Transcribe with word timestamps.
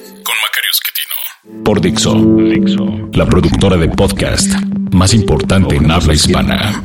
Por 1.65 1.81
Dixo, 1.81 2.13
Dixo, 2.13 3.09
la 3.13 3.25
productora 3.25 3.75
de 3.75 3.89
podcast 3.89 4.47
más 4.91 5.11
importante 5.15 5.75
en 5.75 5.89
habla 5.89 6.13
hispana. 6.13 6.83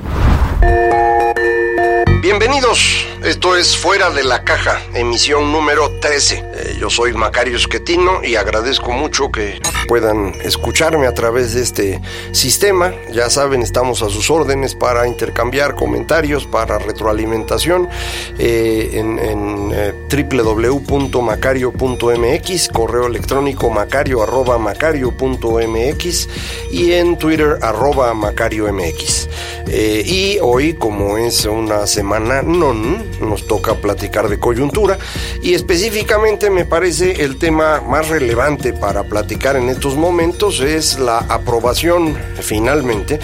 Bienvenidos, 2.23 3.07
esto 3.23 3.55
es 3.55 3.77
Fuera 3.77 4.09
de 4.09 4.25
la 4.25 4.45
Caja, 4.45 4.81
emisión 4.95 5.53
número 5.53 5.91
13. 6.01 6.43
Yo 6.79 6.91
soy 6.91 7.15
Macario 7.15 7.57
Esquetino 7.57 8.23
y 8.23 8.37
agradezco 8.37 8.93
mucho 8.93 9.31
que 9.31 9.59
puedan 9.89 10.35
escucharme 10.43 11.07
a 11.07 11.15
través 11.15 11.55
de 11.55 11.63
este 11.63 12.03
sistema. 12.33 12.93
Ya 13.11 13.31
saben, 13.31 13.63
estamos 13.63 14.03
a 14.03 14.11
sus 14.11 14.31
órdenes 14.31 14.75
para 14.75 15.09
intercambiar 15.09 15.75
comentarios, 15.75 16.45
para 16.47 16.79
retroalimentación 16.79 17.89
eh, 18.39 18.91
en, 18.93 19.71
eh, 19.73 19.95
www.macario.mx, 20.11 22.69
correo 22.69 23.07
electrónico 23.07 23.71
macario 23.71 24.23
arroba 24.23 24.59
y 26.71 26.93
en 26.93 27.17
Twitter 27.17 27.59
arroba 27.63 28.13
macario.mx. 28.13 29.29
Eh, 29.69 30.03
y 30.05 30.39
hoy, 30.41 30.75
como 30.75 31.17
es 31.17 31.47
una 31.47 31.87
semana 31.87 32.43
non, 32.43 33.03
nos 33.21 33.47
toca 33.47 33.75
platicar 33.75 34.29
de 34.29 34.39
coyuntura 34.39 34.99
y 35.43 35.55
específicamente 35.55 36.51
me 36.51 36.65
parece 36.65 37.25
el 37.25 37.39
tema 37.39 37.81
más 37.81 38.09
relevante 38.09 38.73
para 38.73 39.05
platicar 39.05 39.57
en 39.57 39.69
estos 39.69 39.97
momentos 39.97 40.61
es 40.61 40.99
la 40.99 41.19
aprobación 41.19 42.17
finalmente 42.41 43.19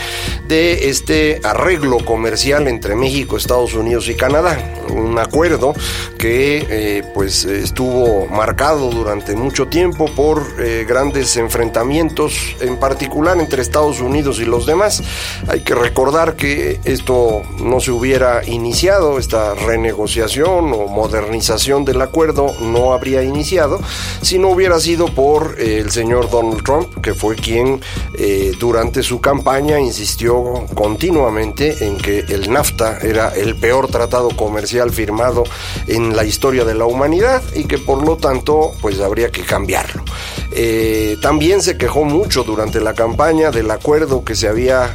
de 0.49 0.89
este 0.89 1.41
arreglo 1.43 1.99
comercial 2.05 2.69
entre 2.69 2.95
México, 2.95 3.37
Estados 3.37 3.75
Unidos 3.75 4.09
y 4.09 4.15
Canadá. 4.15 4.59
Un 4.91 5.19
acuerdo 5.19 5.75
que 6.19 6.67
eh, 6.69 7.03
pues 7.15 7.45
estuvo 7.45 8.27
marcado 8.27 8.91
durante 8.91 9.35
mucho 9.35 9.69
tiempo 9.69 10.07
por 10.15 10.43
eh, 10.59 10.85
grandes 10.87 11.37
enfrentamientos, 11.37 12.57
en 12.61 12.77
particular 12.77 13.39
entre 13.39 13.63
Estados 13.63 14.01
Unidos 14.01 14.39
y 14.41 14.45
los 14.45 14.67
demás. 14.67 15.03
Hay 15.49 15.61
que 15.61 15.75
recordar 15.75 16.37
que 16.37 16.81
esto 16.85 17.43
no 17.61 17.81
se 17.81 17.91
hubiera 17.91 18.45
iniciado, 18.45 19.19
esta 19.19 19.55
renegociación 19.83 20.73
o 20.73 20.87
modernización 20.87 21.85
del 21.85 22.01
acuerdo 22.03 22.55
no 22.61 22.93
habría 22.93 23.25
iniciado 23.25 23.81
si 24.21 24.39
no 24.39 24.51
hubiera 24.51 24.79
sido 24.79 25.07
por 25.07 25.57
eh, 25.59 25.79
el 25.79 25.91
señor 25.91 26.31
Donald 26.31 26.63
Trump, 26.63 27.01
que 27.03 27.15
fue 27.15 27.35
quien 27.35 27.81
eh, 28.15 28.53
durante 28.61 29.03
su 29.03 29.21
campaña 29.21 29.81
insistió 29.81 30.67
continuamente 30.75 31.85
en 31.85 31.97
que 31.97 32.21
el 32.21 32.53
NAFTA 32.53 32.99
era 33.03 33.31
el 33.35 33.57
peor 33.57 33.89
tratado 33.89 34.29
comercial 34.31 34.93
firmado 34.93 35.43
en 35.89 36.15
la 36.15 36.25
historia 36.25 36.65
de 36.65 36.75
la 36.75 36.87
humanidad 36.87 37.43
y 37.57 37.65
que 37.65 37.79
por 37.79 38.07
lo 38.07 38.17
tanto 38.17 38.71
pues 38.81 39.01
habría 39.01 39.31
que 39.31 39.43
cambiarlo. 39.43 40.05
Eh, 40.53 41.17
también 41.21 41.61
se 41.61 41.77
quejó 41.77 42.05
mucho 42.05 42.45
durante 42.45 42.81
la 42.81 42.95
campaña 42.95 43.51
del 43.51 43.71
acuerdo 43.71 44.23
que 44.25 44.37
se 44.37 44.47
había 44.47 44.95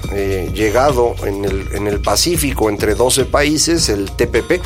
llegado 0.53 1.15
en 1.25 1.43
el, 1.43 1.67
en 1.73 1.87
el, 1.87 1.97
Pacífico 1.99 2.69
entre 2.69 2.93
12 2.93 3.25
países, 3.25 3.89
el 3.89 4.11
TPP, 4.11 4.61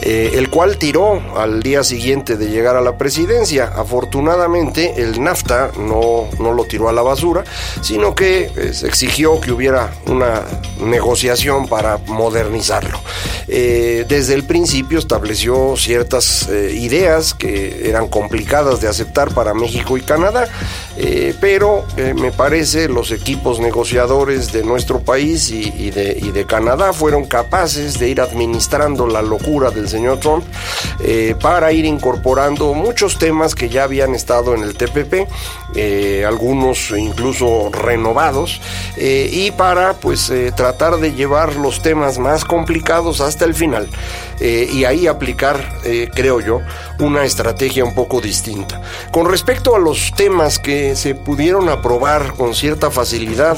eh, 0.00 0.32
el 0.34 0.50
cual 0.50 0.78
tiró 0.78 1.20
al 1.36 1.62
día 1.62 1.82
siguiente 1.84 2.36
de 2.36 2.48
llegar 2.48 2.76
a 2.76 2.80
la 2.80 2.98
presidencia. 2.98 3.64
Afortunadamente 3.64 4.94
el 5.02 5.22
NAFTA 5.22 5.72
no, 5.78 6.28
no 6.38 6.52
lo 6.52 6.64
tiró 6.64 6.88
a 6.88 6.92
la 6.92 7.02
basura, 7.02 7.44
sino 7.80 8.14
que 8.14 8.50
pues, 8.54 8.82
exigió 8.82 9.40
que 9.40 9.52
hubiera 9.52 9.92
una 10.06 10.42
negociación 10.80 11.68
para 11.68 11.98
modernizarlo. 11.98 13.00
desde 13.46 14.34
el 14.34 14.44
principio 14.44 14.98
estableció 14.98 15.76
ciertas 15.76 16.48
ideas 16.48 17.34
que 17.34 17.88
eran 17.88 18.08
complicadas 18.08 18.80
de 18.80 18.88
aceptar 18.88 19.34
para 19.34 19.54
México 19.54 19.96
y 19.96 20.00
Canadá, 20.00 20.48
eh, 20.96 21.34
pero 21.40 21.84
eh, 21.96 22.12
me 22.14 22.32
parece 22.32 22.88
los 22.88 23.12
equipos 23.12 23.60
negociadores 23.60 24.52
de 24.52 24.62
nuestro 24.62 25.00
país 25.00 25.50
y, 25.50 25.90
de, 25.90 26.44
Canadá 26.46 26.92
fueron 26.92 27.24
capaces 27.24 27.98
de 27.98 28.08
ir 28.08 28.20
administrando 28.20 29.06
la 29.06 29.22
locura 29.22 29.70
del 29.70 29.88
señor 29.88 30.18
Trump 30.18 30.44
eh, 31.00 31.34
para 31.40 31.72
ir 31.72 31.84
incorporando 31.84 32.74
muchos 32.74 33.16
temas 33.16 33.54
que 33.54 33.68
ya 33.68 33.84
habían 33.84 34.14
estado 34.14 34.54
en 34.54 34.62
el 34.62 34.74
TPP, 34.74 35.28
algunos 36.26 36.90
incluso 36.90 37.70
renovados, 37.70 38.60
y 38.96 39.50
para 39.52 39.94
pues 39.94 40.30
tratar 40.56 40.98
de 40.98 41.12
llevar 41.12 41.56
los 41.56 41.80
temas 41.80 42.18
más 42.18 42.44
complicados 42.44 43.20
hasta 43.20 43.44
el 43.44 43.54
final 43.54 43.88
y 44.40 44.84
ahí 44.84 45.06
aplicar, 45.06 45.64
creo 46.14 46.40
yo, 46.40 46.60
una 46.98 47.24
estrategia 47.24 47.84
un 47.84 47.94
poco 47.94 48.20
distinta. 48.20 48.82
Con 49.12 49.30
respecto 49.30 49.74
a 49.76 49.78
los 49.78 50.12
temas 50.16 50.58
que 50.58 50.81
se 50.94 51.14
pudieron 51.14 51.68
aprobar 51.68 52.34
con 52.34 52.54
cierta 52.54 52.90
facilidad, 52.90 53.56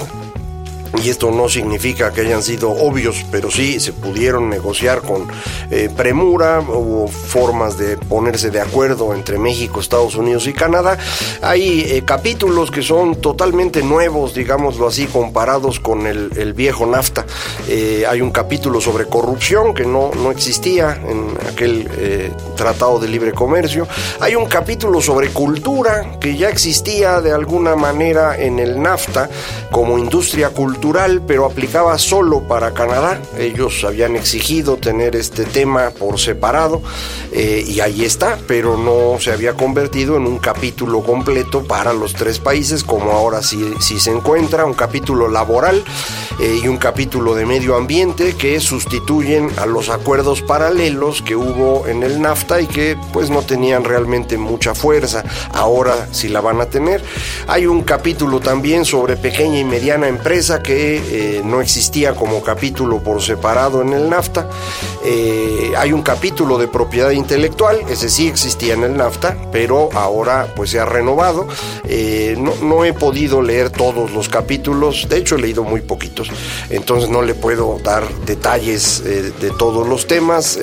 y 1.03 1.09
esto 1.09 1.31
no 1.31 1.49
significa 1.49 2.13
que 2.13 2.23
hayan 2.23 2.43
sido 2.43 2.71
obvios, 2.71 3.25
pero 3.31 3.51
sí 3.51 3.81
se 3.81 3.93
pudieron 3.93 4.49
negociar 4.49 5.03
con 5.03 5.27
eh, 5.71 5.91
premura, 5.95 6.61
hubo 6.61 7.09
formas 7.09 7.77
de 7.79 7.97
ponerse 7.97 8.51
de 8.51 8.61
acuerdo 8.61 9.13
entre 9.15 9.39
México, 9.39 9.81
Estados 9.81 10.15
Unidos 10.15 10.47
y 10.47 10.53
Canadá. 10.53 10.99
Hay 11.43 11.81
eh, 11.81 12.03
capítulos 12.05 12.71
que 12.71 12.83
son 12.83 13.17
totalmente 13.17 13.83
nuevos, 13.83 14.35
digámoslo 14.35 14.87
así, 14.87 15.07
comparados 15.07 15.81
con 15.81 16.07
el, 16.07 16.53
viejo 16.55 16.87
NAFTA. 16.87 17.27
Eh, 17.69 18.05
hay 18.09 18.21
un 18.21 18.31
capítulo 18.31 18.81
sobre 18.81 19.07
corrupción 19.07 19.75
que 19.75 19.85
no, 19.85 20.13
no 20.15 20.31
existía 20.31 21.01
en 21.09 21.27
aquel 21.51 21.89
Tratado 22.55 23.01
de 23.01 23.09
Libre 23.09 23.33
Comercio. 23.33 23.89
Hay 24.21 24.37
un 24.37 24.47
capítulo 24.47 25.01
sobre 25.01 25.31
cultura 25.31 26.19
que 26.21 26.37
ya 26.37 26.49
existía 26.49 27.21
de 27.21 27.33
alguna 27.33 27.75
manera 27.75 28.37
en 28.39 28.59
el 28.59 28.81
NAFTA 28.81 29.29
como 29.71 29.99
industria 29.99 30.51
cultural 30.51 30.84
pero 31.27 31.47
aplicaba 31.47 31.97
solo 31.97 32.41
para 32.47 32.75
Canadá. 32.75 33.19
Ellos 33.39 33.85
habían 33.85 34.17
exigido 34.17 34.77
tener 34.77 35.17
este 35.17 35.45
tema 35.45 35.91
por 35.91 36.21
separado 36.21 36.83
eh, 37.33 37.65
y 37.67 37.81
ahí 37.81 38.05
está, 38.05 38.39
pero 38.47 38.77
no 38.77 39.19
se 39.19 39.33
había 39.33 39.55
convertido 39.55 40.17
en 40.19 40.27
un 40.27 40.39
capítulo 40.39 41.03
completo 41.03 41.65
para 41.65 41.95
los 41.95 42.13
tres 42.13 42.39
países, 42.39 42.85
como 42.85 43.13
ahora 43.13 43.43
sí, 43.43 43.73
sí 43.81 43.99
se 43.99 44.11
encuentra, 44.11 44.67
un 44.67 44.75
capítulo 44.75 45.29
laboral 45.29 45.83
eh, 46.39 46.61
y 46.63 46.69
un 46.69 46.77
capítulo 46.77 47.35
de 47.35 47.47
medio 47.47 47.77
ambiente 47.77 48.35
que 48.35 48.61
sustituyen 48.61 49.51
a 49.57 49.65
los 49.65 49.89
acuerdos 49.89 50.43
paralelos 50.43 51.23
que 51.23 51.35
hubo 51.35 51.87
en 51.87 52.03
el 52.03 52.21
NAFTA 52.21 52.61
y 52.61 52.67
que 52.67 52.99
pues 53.13 53.31
no 53.31 53.41
tenían 53.41 53.85
realmente 53.85 54.37
mucha 54.37 54.75
fuerza. 54.75 55.25
Ahora 55.53 56.09
sí 56.13 56.29
la 56.29 56.43
van 56.43 56.61
a 56.61 56.67
tener. 56.67 57.03
Hay 57.47 57.67
un 57.67 57.83
capítulo 57.83 58.41
también 58.41 58.85
sobre 58.85 59.17
pequeña 59.17 59.59
y 59.59 59.65
mediana 59.65 60.09
empresa 60.09 60.63
que 60.65 60.97
eh, 60.97 61.43
no 61.45 61.61
existía 61.61 62.15
como 62.15 62.43
capítulo 62.43 63.01
por 63.01 63.23
separado 63.23 63.83
en 63.83 63.93
el 63.93 64.09
NAFTA. 64.09 64.49
Eh, 65.05 65.73
hay 65.77 65.93
un 65.93 66.03
capítulo 66.03 66.59
de 66.59 66.67
propiedad 66.67 67.11
intelectual, 67.11 67.81
ese 67.89 68.09
sí 68.09 68.27
existía 68.27 68.75
en 68.75 68.83
el 68.83 68.97
NAFTA, 68.97 69.37
pero 69.53 69.91
ahora 69.93 70.53
pues 70.57 70.71
se 70.71 70.81
ha 70.81 70.87
renovado. 70.87 71.47
Eh, 71.85 72.37
no, 72.39 72.85
he 72.85 72.93
podido 72.95 73.43
leer 73.43 73.71
todos 73.71 74.11
los 74.11 74.29
capítulos, 74.29 75.07
de 75.09 75.19
hecho 75.19 75.37
he 75.37 75.41
leído 75.41 75.63
muy 75.63 75.83
poquitos, 75.83 76.31
entonces 76.71 77.11
no 77.11 77.23
le 77.23 77.35
puedo 77.35 77.79
dar 77.85 78.09
detalles 78.27 79.05
de 79.05 79.51
todos 79.59 79.87
los 79.87 80.07
temas. 80.07 80.59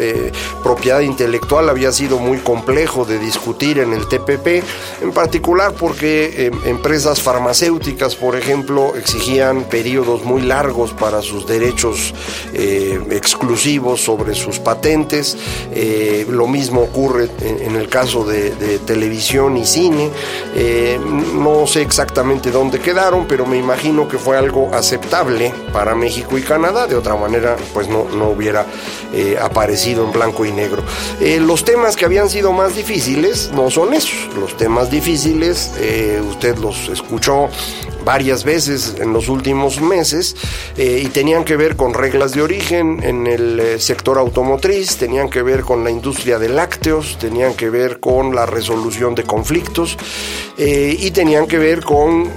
propiedad 0.63 1.01
intelectual 1.01 1.69
había 1.69 1.92
sido 1.92 2.18
muy 2.18 2.39
complejo 2.39 3.06
de 3.06 3.19
discutir 3.19 3.77
en 3.77 3.94
el 3.94 4.07
TPP, 4.07 4.63
en 5.04 5.12
particular 5.13 5.74
porque 5.74 6.51
empresas 6.65 7.21
farmacéuticas, 7.21 8.15
por 8.15 8.36
ejemplo, 8.36 8.95
exigían 8.95 9.65
periodos 9.92 10.24
muy 10.24 10.44
largos 10.44 10.94
para 10.94 11.22
sus 11.22 11.46
derechos 11.46 12.14
eh, 12.54 12.98
exclusivos 13.10 14.00
sobre 14.00 14.34
sus 14.36 14.58
patentes. 14.58 15.36
Eh, 15.74 16.26
lo 16.30 16.48
mismo 16.48 16.80
ocurre 16.80 17.28
en, 17.42 17.76
el 17.76 17.90
caso 17.90 18.24
de, 18.24 18.52
televisión 18.86 19.58
y 19.58 19.66
cine. 19.66 20.10
Eh, 20.56 20.98
no 21.34 21.68
sé 21.68 21.82
exactamente 21.82 22.52
dónde 22.52 22.80
quedaron, 22.80 23.28
pero 23.28 23.46
me 23.46 23.58
imagino 23.58 24.08
que 24.08 24.18
fue 24.18 24.38
algo 24.38 24.74
aceptable 24.74 25.54
para 25.74 25.94
México 25.94 26.38
y 26.38 26.42
Canadá. 26.42 26.88
De 26.88 26.96
otra 26.96 27.18
manera, 27.18 27.58
pues 27.74 27.90
no, 27.90 28.06
no 28.16 28.30
hubiera 28.30 28.66
aparecido 29.42 30.06
en 30.06 30.14
blanco 30.14 30.46
y 30.46 30.54
negro. 30.54 30.84
los 31.20 31.66
temas 31.66 31.98
que 31.98 32.06
habían 32.06 32.30
sido 32.30 32.54
más 32.54 32.78
difíciles 32.78 33.52
no 33.54 33.70
son 33.70 33.94
esos. 33.94 34.34
Los 34.40 34.56
temas 34.56 34.90
difíciles, 34.90 35.74
usted 36.30 36.58
los 36.60 36.88
escuchó 36.88 37.50
varias 38.03 38.44
veces 38.44 38.95
en 39.00 39.13
los 39.13 39.30
últimos 39.30 39.81
meses 39.81 40.36
y 40.77 41.07
tenían 41.09 41.44
que 41.44 41.56
ver 41.56 41.75
con 41.75 41.94
reglas 41.94 42.33
de 42.33 42.42
origen 42.42 43.03
en 43.03 43.27
el 43.27 43.80
sector 43.80 44.18
automotriz, 44.18 44.98
tenían 44.98 45.30
que 45.30 45.42
ver 45.42 45.62
con 45.62 45.83
la 45.83 45.92
industria 45.92 46.39
de 46.39 46.50
lácteos, 46.50 47.18
tenían 47.19 47.53
que 47.53 47.69
ver 47.69 48.00
con 48.00 48.33
la 48.36 48.45
resolución 48.45 49.15
de 49.15 49.24
conflictos 49.24 49.98
y 50.57 51.12
tenían 51.12 51.48
que 51.48 51.57
ver 51.57 51.83
con 51.83 52.30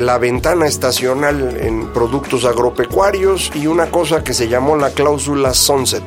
la 0.00 0.18
ventana 0.18 0.66
estacional 0.66 1.56
en 1.60 1.92
productos 1.92 2.44
agropecuarios 2.44 3.50
y 3.54 3.66
una 3.66 3.90
cosa 3.90 4.22
que 4.22 4.34
se 4.34 4.48
llamó 4.48 4.76
la 4.76 4.90
cláusula 4.90 5.54
sunset, 5.54 6.02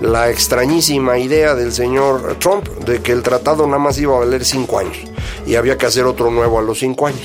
la 0.00 0.30
extrañísima 0.30 1.18
idea 1.18 1.54
del 1.54 1.72
señor 1.72 2.36
Trump 2.38 2.66
de 2.84 3.00
que 3.00 3.12
el 3.12 3.22
tratado 3.22 3.66
nada 3.66 3.78
más 3.78 3.98
iba 3.98 4.16
a 4.16 4.20
valer 4.20 4.44
cinco 4.44 4.78
años 4.78 4.96
y 5.46 5.54
había 5.54 5.76
que 5.76 5.86
hacer 5.86 6.04
otro 6.04 6.30
nuevo 6.30 6.58
a 6.58 6.62
los 6.62 6.78
cinco 6.78 7.06
años. 7.06 7.22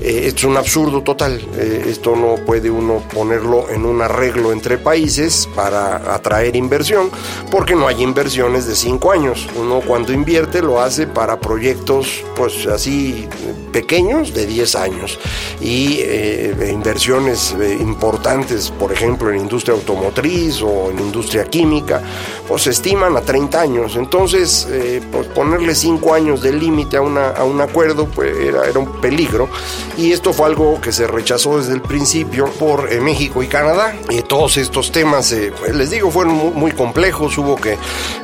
Eh, 0.00 0.32
es 0.34 0.44
un 0.44 0.56
absurdo 0.60 1.02
total. 1.02 1.40
Eh, 1.56 1.86
esto 1.88 2.14
no 2.14 2.36
puede 2.44 2.70
uno 2.70 3.02
ponerlo 3.12 3.68
en 3.70 3.84
un 3.84 4.00
arreglo 4.02 4.52
entre 4.52 4.78
países 4.78 5.48
para 5.56 6.14
atraer 6.14 6.54
inversión, 6.54 7.10
porque 7.50 7.74
no 7.74 7.88
hay 7.88 8.02
inversiones 8.02 8.66
de 8.66 8.76
cinco 8.76 9.10
años. 9.10 9.48
Uno 9.56 9.80
cuando 9.80 10.12
invierte 10.12 10.62
lo 10.62 10.80
hace 10.80 11.06
para 11.06 11.40
proyectos, 11.40 12.24
pues 12.36 12.66
así 12.66 13.28
pequeños 13.72 14.34
de 14.34 14.46
10 14.46 14.74
años 14.74 15.18
y 15.60 15.98
eh, 16.00 16.70
inversiones 16.72 17.54
importantes, 17.80 18.70
por 18.70 18.92
ejemplo, 18.92 19.30
en 19.30 19.40
industria 19.40 19.74
automotriz 19.74 20.60
o 20.62 20.90
en 20.90 20.98
industria 20.98 21.44
química, 21.44 22.02
pues 22.46 22.62
se 22.62 22.70
estiman 22.70 23.16
a 23.16 23.20
30 23.22 23.60
años. 23.60 23.96
Entonces, 23.96 24.68
pues 25.10 25.26
ponerle 25.28 25.74
cinco 25.74 26.14
años 26.14 26.42
de 26.42 26.52
límite 26.52 26.96
a, 26.96 27.00
a 27.00 27.44
un 27.44 27.60
acuerdo 27.60 28.06
pues 28.06 28.36
era, 28.36 28.66
era 28.66 28.78
un 28.78 29.00
peligro 29.00 29.48
y 29.96 30.12
esto 30.12 30.32
fue 30.32 30.49
algo 30.50 30.80
que 30.80 30.90
se 30.90 31.06
rechazó 31.06 31.58
desde 31.58 31.74
el 31.74 31.80
principio 31.80 32.46
por 32.58 32.92
eh, 32.92 33.00
México 33.00 33.42
y 33.42 33.46
Canadá. 33.46 33.94
Y 34.10 34.22
todos 34.22 34.56
estos 34.56 34.90
temas, 34.90 35.30
eh, 35.30 35.52
pues, 35.56 35.74
les 35.76 35.90
digo, 35.90 36.10
fueron 36.10 36.34
muy, 36.54 36.72
complejos, 36.72 37.38
hubo 37.38 37.54
que 37.54 37.78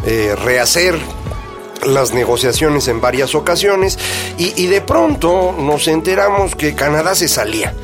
eh, 0.04 0.34
rehacer 0.44 0.98
las 1.84 2.12
negociaciones 2.12 2.88
en 2.88 3.00
varias 3.00 3.36
ocasiones 3.36 3.96
y, 4.38 4.66
de 4.66 4.80
pronto 4.80 5.54
nos 5.56 5.86
enteramos 5.86 6.56
que 6.56 6.74
Canadá 6.74 7.14
se 7.14 7.28
salía 7.28 7.74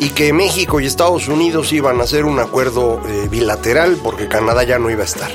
y 0.00 0.08
que 0.08 0.32
México 0.32 0.80
y 0.80 0.86
Estados 0.86 1.28
Unidos 1.28 1.72
iban 1.72 2.00
a 2.00 2.04
hacer 2.04 2.24
un 2.24 2.40
acuerdo 2.40 3.00
bilateral 3.30 3.98
porque 4.02 4.26
Canadá 4.26 4.64
ya 4.64 4.80
no 4.80 4.90
iba 4.90 5.02
a 5.02 5.06
estar. 5.06 5.30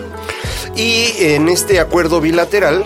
Y 0.76 1.14
en 1.20 1.48
este 1.48 1.80
acuerdo 1.80 2.20
bilateral 2.20 2.86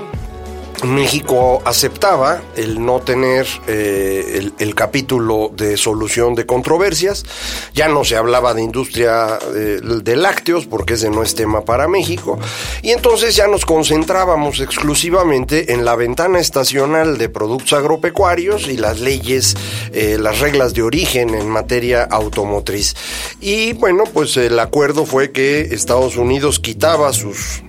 México 0.84 1.62
aceptaba 1.66 2.42
el 2.56 2.84
no 2.84 3.00
tener 3.00 3.48
eh, 3.68 4.52
el, 4.58 4.76
capítulo 4.76 5.52
de 5.56 5.78
solución 5.78 6.34
de 6.34 6.46
controversias. 6.46 7.26
Ya 7.74 7.88
no 7.88 8.04
se 8.04 8.16
hablaba 8.16 8.54
de 8.54 8.64
industria 8.64 9.38
eh, 9.54 9.80
de 9.82 10.16
lácteos 10.16 10.66
porque 10.66 10.96
ese 10.96 11.10
no 11.10 11.24
es 11.24 11.36
tema 11.36 11.62
para 11.66 11.88
México. 11.88 12.40
Y 12.82 12.92
entonces 12.92 13.36
ya 13.36 13.48
nos 13.48 13.66
concentrábamos 13.66 14.60
exclusivamente 14.60 15.74
en 15.74 15.86
la 15.86 15.96
ventana 15.96 16.40
estacional 16.40 17.18
de 17.18 17.30
productos 17.30 17.74
agropecuarios 17.74 18.68
y 18.68 18.78
las 18.78 19.00
leyes, 19.00 19.56
eh, 19.94 20.18
las 20.20 20.40
reglas 20.40 20.74
de 20.74 20.82
origen 20.82 21.36
en 21.36 21.50
materia 21.50 22.04
automotriz. 22.04 22.96
Y 23.40 23.74
bueno, 23.74 24.06
pues 24.12 24.36
el 24.38 24.60
acuerdo 24.60 25.06
fue 25.06 25.32
que 25.32 25.62
Estados 25.62 26.18
Unidos 26.18 26.60
quitaba 26.60 27.14
sus 27.14 27.64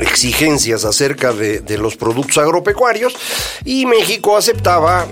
exigencias 0.00 0.84
acerca 0.84 1.32
de, 1.32 1.60
de, 1.60 1.78
los 1.78 1.96
productos 1.96 2.38
agropecuarios 2.38 3.14
y 3.64 3.86
México 3.86 4.36
aceptaba 4.36 5.06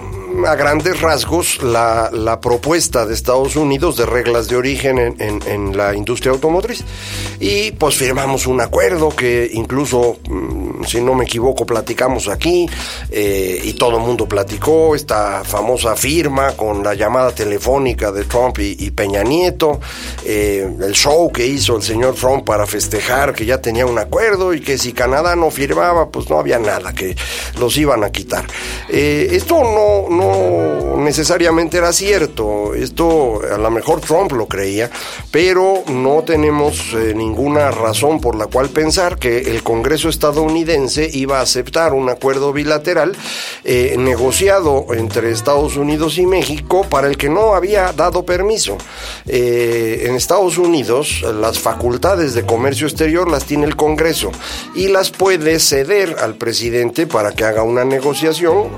a 0.47 0.55
grandes 0.55 1.01
rasgos 1.01 1.63
la, 1.63 2.11
la, 2.13 2.41
propuesta 2.41 3.07
de 3.07 3.15
Estados 3.15 3.57
Unidos 3.57 3.97
de 3.97 4.07
reglas 4.07 4.49
de 4.49 4.57
origen 4.57 4.99
en, 4.99 5.41
en, 5.47 5.77
la 5.77 5.95
industria 5.95 6.33
automotriz. 6.33 6.85
Y 7.41 7.73
pues 7.73 7.97
firmamos 7.97 8.47
un 8.47 8.61
acuerdo 8.61 9.11
que 9.11 9.51
incluso, 9.53 10.19
mm, 10.29 10.85
si 10.85 11.01
no 11.01 11.15
me 11.15 11.25
equivoco, 11.25 11.67
platicamos 11.67 12.29
aquí 12.29 12.69
eh, 13.11 13.61
y 13.63 13.73
todo 13.75 13.97
el 13.99 14.03
mundo 14.03 14.27
platicó 14.27 14.95
esta 14.95 15.43
famosa 15.45 15.97
firma 15.97 16.53
con 16.53 16.83
la 16.83 16.95
llamada 16.95 17.33
telefónica 17.33 18.13
de 18.13 18.25
Trump 18.25 18.59
y, 18.61 18.91
Peña 18.91 19.23
Nieto, 19.23 19.81
eh, 20.25 20.69
el 20.81 20.93
show 20.93 21.31
que 21.31 21.47
hizo 21.47 21.77
el 21.77 21.83
señor 21.83 22.15
Trump 22.15 22.45
para 22.45 22.67
festejar 22.67 23.35
que 23.35 23.45
ya 23.45 23.61
tenía 23.61 23.87
un 23.87 23.99
acuerdo 23.99 24.55
y 24.55 24.61
que 24.61 24.79
si 24.79 24.93
Canadá 24.93 25.37
no 25.37 25.51
firmaba, 25.51 26.11
pues 26.11 26.29
no 26.31 26.39
había 26.39 26.59
nada, 26.59 26.93
que 26.93 27.17
los 27.59 27.77
iban 27.77 28.05
a 28.05 28.11
quitar. 28.11 28.47
Eh, 28.89 29.29
esto 29.33 29.63
no 29.63 30.18
no 30.19 30.97
necesariamente 30.99 31.79
era 31.79 31.93
cierto. 31.93 32.75
Esto 32.75 33.41
a 33.51 33.59
lo 33.59 33.71
mejor 33.71 34.01
Trump 34.01 34.33
lo 34.33 34.47
creía, 34.47 34.91
pero 35.31 35.83
no 35.89 36.23
tenemos 36.25 36.93
eh, 36.95 37.15
ninguna 37.15 37.71
razón 37.71 38.21
por 38.21 38.35
la 38.37 38.47
cual 38.47 38.69
pensar 38.69 39.19
que 39.19 39.39
el 39.39 39.63
Congreso 39.63 40.09
estadounidense 40.09 41.09
iba 41.13 41.39
a 41.39 41.43
aceptar 41.43 41.93
un 41.93 42.09
acuerdo 42.11 42.53
bilateral 42.53 43.17
eh, 43.65 43.95
negociado 43.99 44.87
entre 44.93 45.31
Estados 45.31 45.77
Unidos 45.77 46.19
y 46.19 46.27
México 46.27 46.85
para 46.89 47.07
el 47.09 47.17
que 47.17 47.29
no 47.29 47.55
había 47.55 47.93
dado 47.93 48.25
permiso. 48.25 48.77
Eh, 49.27 50.05
en 50.07 50.15
Estados 50.15 50.59
Unidos 50.59 51.23
las 51.33 51.59
facultades 51.59 52.35
de 52.35 52.45
comercio 52.45 52.87
exterior 52.87 53.31
las 53.31 53.45
tiene 53.45 53.67
el 53.67 53.77
Congreso 53.77 54.31
y 54.75 54.89
las 54.89 55.11
puede 55.11 55.61
ceder 55.61 56.17
al 56.21 56.35
presidente 56.35 57.07
para 57.07 57.33
que 57.33 57.45
haga 57.45 57.63
una 57.63 57.85
negociación 57.85 58.69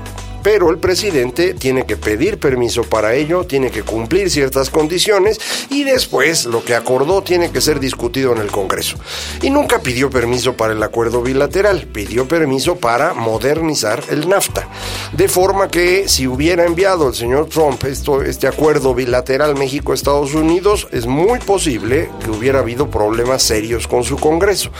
pero 0.43 0.69
el 0.69 0.77
presidente 0.77 1.53
tiene 1.53 1.85
que 1.85 1.97
pedir 1.97 2.39
permiso 2.39 2.83
para 2.83 3.13
ello, 3.13 3.45
tiene 3.45 3.71
que 3.71 3.83
cumplir 3.83 4.29
ciertas 4.29 4.69
condiciones 4.69 5.39
y 5.69 5.83
después 5.83 6.45
lo 6.45 6.63
que 6.63 6.75
acordó 6.75 7.21
tiene 7.21 7.51
que 7.51 7.61
ser 7.61 7.79
discutido 7.79 8.33
en 8.33 8.39
el 8.39 8.51
Congreso. 8.51 8.97
Y 9.41 9.49
nunca 9.49 9.79
pidió 9.79 10.09
permiso 10.09 10.53
para 10.53 10.73
el 10.73 10.83
acuerdo 10.83 11.21
bilateral, 11.21 11.87
pidió 11.91 12.27
permiso 12.27 12.77
para 12.77 13.13
modernizar 13.13 14.03
el 14.09 14.27
NAFTA. 14.27 14.67
De 15.13 15.27
forma 15.27 15.69
que 15.69 16.07
si 16.07 16.27
hubiera 16.27 16.65
enviado 16.65 17.09
el 17.09 17.15
señor 17.15 17.47
Trump 17.47 17.83
esto, 17.85 18.21
este 18.21 18.47
acuerdo 18.47 18.93
bilateral 18.93 19.57
México-Estados 19.57 20.33
Unidos, 20.33 20.87
es 20.91 21.05
muy 21.05 21.39
posible 21.39 22.09
que 22.23 22.31
hubiera 22.31 22.59
habido 22.59 22.89
problemas 22.89 23.43
serios 23.43 23.87
con 23.87 24.03
su 24.03 24.17
Congreso. 24.17 24.71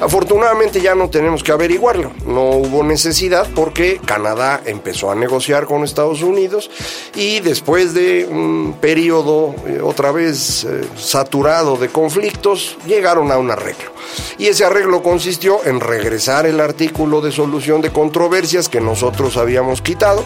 Afortunadamente 0.00 0.80
ya 0.80 0.94
no 0.94 1.10
tenemos 1.10 1.42
que 1.42 1.52
averiguarlo, 1.52 2.12
no 2.26 2.50
hubo 2.50 2.82
necesidad 2.82 3.48
porque 3.54 4.00
Canadá 4.04 4.60
empezó 4.64 5.07
a 5.10 5.14
negociar 5.14 5.66
con 5.66 5.84
Estados 5.84 6.22
Unidos 6.22 6.70
y 7.14 7.40
después 7.40 7.94
de 7.94 8.26
un 8.26 8.76
periodo 8.80 9.54
eh, 9.66 9.80
otra 9.82 10.12
vez 10.12 10.64
eh, 10.64 10.82
saturado 10.96 11.76
de 11.76 11.88
conflictos, 11.88 12.76
llegaron 12.86 13.32
a 13.32 13.38
un 13.38 13.50
arreglo. 13.50 13.92
Y 14.38 14.46
ese 14.46 14.64
arreglo 14.64 15.02
consistió 15.02 15.64
en 15.64 15.80
regresar 15.80 16.46
el 16.46 16.60
artículo 16.60 17.20
de 17.20 17.32
solución 17.32 17.80
de 17.80 17.90
controversias 17.90 18.68
que 18.68 18.80
nosotros 18.80 19.36
habíamos 19.36 19.82
quitado 19.82 20.24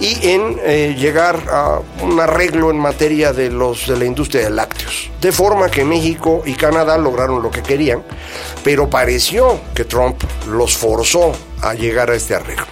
y 0.00 0.28
en 0.28 0.60
eh, 0.62 0.94
llegar 0.98 1.40
a 1.50 1.80
un 2.02 2.20
arreglo 2.20 2.70
en 2.70 2.78
materia 2.78 3.32
de, 3.32 3.50
los, 3.50 3.86
de 3.86 3.96
la 3.96 4.04
industria 4.04 4.44
de 4.44 4.50
lácteos. 4.50 5.10
De 5.20 5.32
forma 5.32 5.70
que 5.70 5.84
México 5.84 6.42
y 6.44 6.54
Canadá 6.54 6.98
lograron 6.98 7.42
lo 7.42 7.50
que 7.50 7.62
querían, 7.62 8.02
pero 8.62 8.90
pareció 8.90 9.60
que 9.74 9.84
Trump 9.84 10.22
los 10.48 10.76
forzó 10.76 11.32
a 11.62 11.74
llegar 11.74 12.10
a 12.10 12.14
este 12.14 12.34
arreglo. 12.34 12.66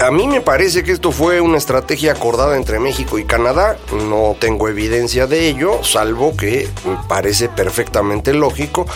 A 0.00 0.10
mí 0.10 0.26
me 0.26 0.40
parece 0.40 0.82
que 0.82 0.90
esto 0.90 1.12
fue 1.12 1.40
una 1.40 1.56
estrategia 1.56 2.10
acordada 2.10 2.56
entre 2.56 2.80
México 2.80 3.16
y 3.16 3.24
Canadá. 3.24 3.78
No 4.08 4.34
tengo 4.40 4.68
evidencia 4.68 5.28
de 5.28 5.46
ello, 5.46 5.84
salvo 5.84 6.36
que 6.36 6.68
parece 7.08 7.48
perfectamente 7.48 8.34
lógico. 8.34 8.86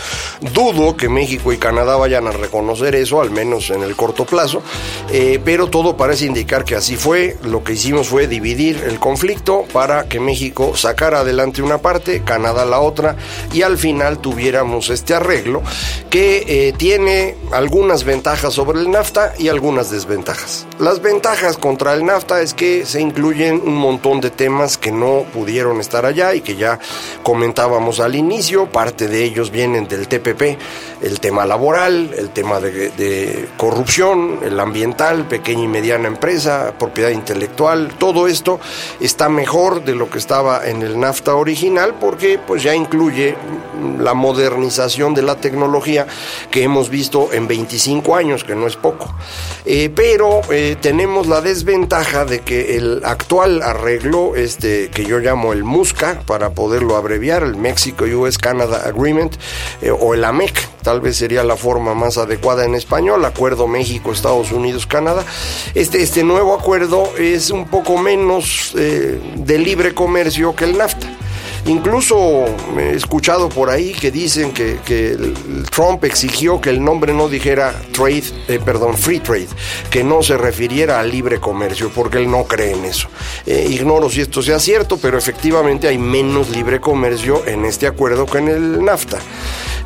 Dudo 0.53 0.97
que 0.97 1.07
México 1.07 1.53
y 1.53 1.57
Canadá 1.57 1.95
vayan 1.95 2.27
a 2.27 2.31
reconocer 2.31 2.95
eso, 2.95 3.21
al 3.21 3.31
menos 3.31 3.69
en 3.69 3.81
el 3.81 3.95
corto 3.95 4.25
plazo, 4.25 4.61
eh, 5.09 5.39
pero 5.43 5.67
todo 5.67 5.95
parece 5.95 6.25
indicar 6.25 6.65
que 6.65 6.75
así 6.75 6.97
fue. 6.97 7.37
Lo 7.43 7.63
que 7.63 7.73
hicimos 7.73 8.09
fue 8.09 8.27
dividir 8.27 8.83
el 8.85 8.99
conflicto 8.99 9.63
para 9.71 10.09
que 10.09 10.19
México 10.19 10.75
sacara 10.75 11.21
adelante 11.21 11.61
una 11.61 11.77
parte, 11.77 12.23
Canadá 12.25 12.65
la 12.65 12.81
otra, 12.81 13.15
y 13.53 13.61
al 13.61 13.77
final 13.77 14.19
tuviéramos 14.19 14.89
este 14.89 15.13
arreglo 15.13 15.63
que 16.09 16.43
eh, 16.45 16.73
tiene 16.75 17.37
algunas 17.53 18.03
ventajas 18.03 18.53
sobre 18.53 18.81
el 18.81 18.91
NAFTA 18.91 19.35
y 19.39 19.47
algunas 19.47 19.91
desventajas. 19.91 20.67
Las 20.89 21.03
ventajas 21.03 21.57
contra 21.57 21.93
el 21.93 22.03
NAFTA 22.03 22.41
es 22.41 22.55
que 22.55 22.83
se 22.83 22.99
incluyen 22.99 23.61
un 23.63 23.75
montón 23.75 24.21
de 24.21 24.31
temas 24.31 24.75
que 24.75 24.91
no 24.91 25.23
pudieron 25.31 25.79
estar 25.79 26.03
allá 26.03 26.33
y 26.33 26.41
que 26.41 26.55
ya 26.55 26.79
comentábamos 27.21 27.99
al 27.99 28.15
inicio. 28.15 28.65
Parte 28.71 29.07
de 29.07 29.23
ellos 29.23 29.51
vienen 29.51 29.87
del 29.87 30.07
TPP, 30.07 30.57
el 31.03 31.19
tema 31.19 31.45
laboral, 31.45 32.09
el 32.17 32.31
tema 32.31 32.59
de, 32.59 33.47
corrupción, 33.55 34.39
el 34.43 34.59
ambiental, 34.59 35.27
pequeña 35.27 35.65
y 35.65 35.67
mediana 35.67 36.07
empresa, 36.07 36.73
propiedad 36.79 37.11
intelectual. 37.11 37.93
Todo 37.99 38.27
esto 38.27 38.59
está 38.99 39.29
mejor 39.29 39.83
de 39.83 39.93
lo 39.93 40.09
que 40.09 40.17
estaba 40.17 40.67
en 40.67 40.81
el 40.81 40.99
NAFTA 40.99 41.35
original 41.35 41.97
porque 42.01 42.39
pues 42.39 42.63
ya 42.63 42.73
incluye 42.73 43.35
la 43.99 44.15
modernización 44.15 45.13
de 45.13 45.21
la 45.21 45.35
tecnología 45.35 46.07
que 46.49 46.63
hemos 46.63 46.89
visto 46.89 47.29
en 47.31 47.47
25 47.47 48.15
años, 48.15 48.43
que 48.43 48.55
no 48.55 48.65
es 48.65 48.75
poco. 48.75 49.13
Eh, 49.65 49.91
pero 49.93 50.41
eh, 50.49 50.77
tenemos 50.81 51.27
la 51.27 51.41
desventaja 51.41 52.25
de 52.25 52.39
que 52.39 52.77
el 52.77 53.01
actual 53.03 53.61
arreglo, 53.61 54.35
este 54.35 54.89
que 54.89 55.05
yo 55.05 55.19
llamo 55.19 55.53
el 55.53 55.63
MUSCA, 55.63 56.21
para 56.25 56.51
poderlo 56.51 56.95
abreviar, 56.95 57.43
el 57.43 57.55
México-US 57.55 58.37
Canada 58.37 58.83
Agreement, 58.85 59.35
eh, 59.81 59.91
o 59.91 60.13
el 60.13 60.23
AMEC, 60.23 60.55
tal 60.81 61.01
vez 61.01 61.17
sería 61.17 61.43
la 61.43 61.57
forma 61.57 61.93
más 61.93 62.17
adecuada 62.17 62.65
en 62.65 62.75
español, 62.75 63.25
Acuerdo 63.25 63.67
México-Estados 63.67 64.51
Unidos-Canadá. 64.51 65.25
Este, 65.75 66.01
este 66.01 66.23
nuevo 66.23 66.53
acuerdo 66.53 67.11
es 67.17 67.51
un 67.51 67.67
poco 67.67 67.97
menos 67.97 68.73
eh, 68.77 69.19
de 69.35 69.57
libre 69.59 69.93
comercio 69.93 70.55
que 70.55 70.65
el 70.65 70.77
NAFTA. 70.77 71.18
Incluso 71.69 72.45
he 72.79 72.95
escuchado 72.95 73.47
por 73.47 73.69
ahí 73.69 73.91
que 73.91 74.09
dicen 74.09 74.51
que, 74.51 74.79
Trump 75.69 76.03
exigió 76.03 76.59
que 76.59 76.71
el 76.71 76.83
nombre 76.83 77.13
no 77.13 77.29
dijera 77.29 77.79
trade, 77.91 78.23
eh, 78.47 78.59
perdón, 78.63 78.97
free 78.97 79.19
trade, 79.19 79.49
que 79.91 80.03
no 80.03 80.23
se 80.23 80.35
refiriera 80.35 80.99
al 80.99 81.11
libre 81.11 81.39
comercio, 81.39 81.91
porque 81.93 82.17
él 82.17 82.31
no 82.31 82.45
cree 82.45 82.71
en 82.71 82.85
eso. 82.85 83.07
Eh, 83.45 83.67
ignoro 83.69 84.09
si 84.09 84.21
esto 84.21 84.41
sea 84.41 84.59
cierto, 84.59 84.97
pero 84.97 85.19
efectivamente 85.19 85.87
hay 85.87 85.99
menos 85.99 86.49
libre 86.49 86.79
comercio 86.79 87.45
en 87.45 87.63
este 87.65 87.85
acuerdo 87.85 88.25
que 88.25 88.39
en 88.39 88.47
el 88.47 88.83
NAFTA. 88.83 89.19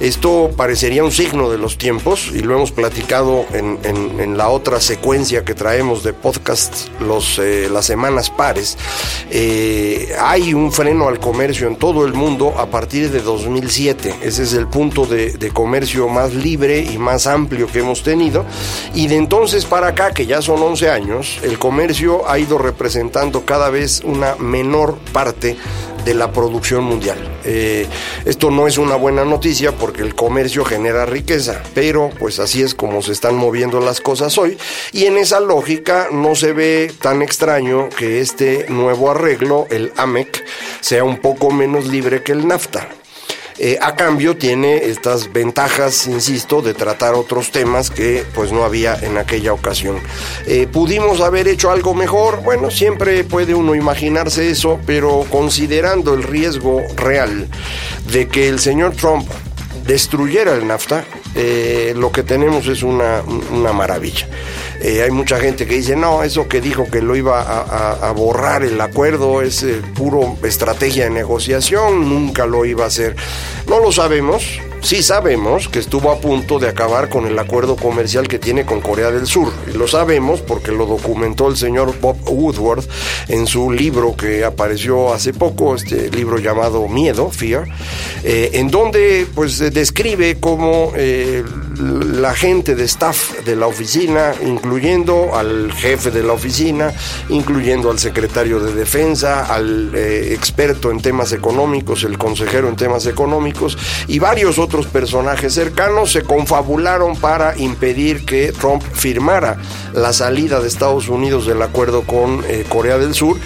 Esto 0.03 0.51
parecería 0.57 1.01
un 1.01 1.13
signo 1.13 1.49
de 1.49 1.57
los 1.57 1.77
tiempos 1.77 2.29
y 2.33 2.39
lo 2.39 2.55
hemos 2.55 2.73
platicado 2.73 3.45
en, 3.53 4.37
la 4.37 4.49
otra 4.49 4.81
secuencia 4.81 5.45
que 5.45 5.53
traemos 5.53 6.03
de 6.03 6.11
podcast 6.11 6.89
los, 6.99 7.39
eh, 7.39 7.69
las 7.71 7.85
semanas 7.85 8.29
pares. 8.29 8.77
hay 10.19 10.53
un 10.53 10.73
freno 10.73 11.07
al 11.07 11.21
comercio 11.21 11.69
en 11.69 11.77
todo 11.77 12.05
el 12.05 12.13
mundo 12.13 12.53
a 12.57 12.65
partir 12.65 13.11
de 13.11 13.21
2007. 13.21 14.15
Ese 14.23 14.43
es 14.43 14.51
el 14.51 14.67
punto 14.67 15.05
de, 15.05 15.51
comercio 15.53 16.09
más 16.09 16.33
libre 16.33 16.81
y 16.81 16.97
más 16.97 17.25
amplio 17.25 17.67
que 17.67 17.79
hemos 17.79 18.03
tenido. 18.03 18.43
Y 18.93 19.07
de 19.07 19.15
entonces 19.15 19.63
para 19.63 19.87
acá, 19.87 20.11
que 20.11 20.25
ya 20.25 20.41
son 20.41 20.61
11 20.61 20.89
años, 20.89 21.39
el 21.43 21.57
comercio 21.57 22.29
ha 22.29 22.37
ido 22.39 22.57
representando 22.57 23.45
cada 23.45 23.69
vez 23.69 24.01
una 24.03 24.35
menor 24.35 24.97
parte 25.13 25.55
de 26.05 26.13
la 26.13 26.31
producción 26.31 26.83
mundial. 26.83 27.17
Eh, 27.45 27.87
esto 28.25 28.51
no 28.51 28.67
es 28.67 28.77
una 28.77 28.95
buena 28.95 29.25
noticia 29.25 29.71
porque 29.71 30.01
el 30.01 30.15
comercio 30.15 30.65
genera 30.65 31.05
riqueza, 31.05 31.61
pero 31.73 32.09
pues 32.19 32.39
así 32.39 32.61
es 32.61 32.75
como 32.75 33.01
se 33.01 33.11
están 33.11 33.35
moviendo 33.35 33.79
las 33.79 34.01
cosas 34.01 34.37
hoy 34.37 34.57
y 34.91 35.05
en 35.05 35.17
esa 35.17 35.39
lógica 35.39 36.07
no 36.11 36.35
se 36.35 36.53
ve 36.53 36.91
tan 37.01 37.21
extraño 37.21 37.89
que 37.89 38.19
este 38.19 38.67
nuevo 38.69 39.11
arreglo, 39.11 39.67
el 39.69 39.91
AMEC, 39.97 40.43
sea 40.81 41.03
un 41.03 41.17
poco 41.17 41.51
menos 41.51 41.87
libre 41.87 42.23
que 42.23 42.31
el 42.31 42.47
NAFTA. 42.47 42.87
Eh, 43.59 43.77
a 43.81 43.95
cambio 43.95 44.35
tiene 44.35 44.85
estas 44.85 45.31
ventajas, 45.31 46.07
insisto, 46.07 46.61
de 46.61 46.73
tratar 46.73 47.13
otros 47.13 47.51
temas 47.51 47.89
que 47.89 48.25
pues 48.33 48.51
no 48.51 48.63
había 48.63 48.95
en 48.95 49.17
aquella 49.17 49.53
ocasión. 49.53 49.99
Eh, 50.47 50.67
¿Pudimos 50.71 51.21
haber 51.21 51.47
hecho 51.47 51.71
algo 51.71 51.93
mejor? 51.93 52.41
Bueno, 52.43 52.71
siempre 52.71 53.23
puede 53.23 53.53
uno 53.53 53.75
imaginarse 53.75 54.49
eso, 54.49 54.79
pero 54.85 55.25
considerando 55.29 56.13
el 56.13 56.23
riesgo 56.23 56.81
real 56.95 57.47
de 58.11 58.27
que 58.27 58.49
el 58.49 58.59
señor 58.59 58.95
Trump 58.95 59.27
destruyera 59.85 60.55
el 60.55 60.67
NAFTA, 60.67 61.05
eh, 61.35 61.93
lo 61.95 62.11
que 62.11 62.23
tenemos 62.23 62.67
es 62.67 62.83
una, 62.83 63.23
maravilla. 63.73 64.27
hay 64.81 65.11
mucha 65.11 65.39
gente 65.39 65.65
que 65.65 65.75
dice, 65.75 65.95
no, 65.95 66.23
eso 66.23 66.47
que 66.47 66.61
dijo 66.61 66.89
que 66.89 67.01
lo 67.01 67.15
iba 67.15 67.41
a, 67.41 68.11
borrar 68.11 68.63
el 68.63 68.79
acuerdo 68.79 69.41
es 69.41 69.65
puro 69.95 70.37
estrategia 70.43 71.05
de 71.05 71.09
negociación, 71.09 72.09
nunca 72.09 72.45
lo 72.45 72.65
iba 72.65 72.83
a 72.83 72.87
hacer. 72.87 73.15
No 73.67 73.79
lo 73.79 73.91
sabemos, 73.91 74.43
sí 74.83 75.01
sabemos 75.01 75.69
que 75.69 75.79
estuvo 75.79 76.11
a 76.11 76.19
punto 76.19 76.59
de 76.59 76.67
acabar 76.67 77.09
con 77.09 77.25
el 77.25 77.39
acuerdo 77.39 77.75
comercial 77.75 78.27
que 78.27 78.37
tiene 78.37 78.65
con 78.65 78.81
Corea 78.81 79.09
del 79.09 79.25
Sur. 79.25 79.51
Y 79.73 79.77
lo 79.77 79.87
sabemos 79.87 80.41
porque 80.41 80.71
lo 80.71 80.85
documentó 80.85 81.47
el 81.47 81.57
señor 81.57 81.99
Bob 81.99 82.17
Woodward 82.29 82.83
en 83.29 83.47
su 83.47 83.71
libro 83.71 84.15
que 84.15 84.43
apareció 84.43 85.13
hace 85.13 85.33
poco, 85.33 85.75
este 85.75 86.11
libro 86.11 86.37
llamado 86.37 86.87
Miedo, 86.87 87.31
Fear, 87.31 87.67
eh, 88.23 88.51
en 88.53 88.69
donde 88.69 89.25
pues 89.33 89.57
describe 89.73 90.39
cómo 90.39 90.91
eh, 90.95 91.43
la 91.77 92.33
gente 92.33 92.75
de 92.75 92.83
staff 92.85 93.43
de 93.45 93.55
la 93.55 93.67
oficina, 93.67 94.33
incluyendo 94.45 95.35
al 95.35 95.71
jefe 95.71 96.11
de 96.11 96.23
la 96.23 96.33
oficina, 96.33 96.93
incluyendo 97.29 97.89
al 97.89 97.99
secretario 97.99 98.59
de 98.59 98.73
defensa, 98.73 99.45
al 99.45 99.91
eh, 99.95 100.33
experto 100.33 100.91
en 100.91 101.01
temas 101.01 101.31
económicos, 101.31 102.03
el 102.03 102.17
consejero 102.17 102.69
en 102.69 102.75
temas 102.75 103.05
económicos 103.07 103.77
y 104.07 104.19
varios 104.19 104.59
otros 104.59 104.85
personajes 104.87 105.53
cercanos 105.53 106.11
se 106.11 106.23
confabularon 106.23 107.15
para 107.15 107.57
impedir 107.57 108.25
que 108.25 108.51
Trump 108.51 108.83
firmara 108.93 109.57
la 109.93 110.13
salida 110.13 110.59
de 110.59 110.67
Estados 110.67 111.09
Unidos 111.09 111.45
del 111.45 111.61
acuerdo 111.61 112.03
con 112.03 112.43
eh, 112.47 112.65
Corea 112.67 112.97
del 112.97 113.13
Sur 113.13 113.37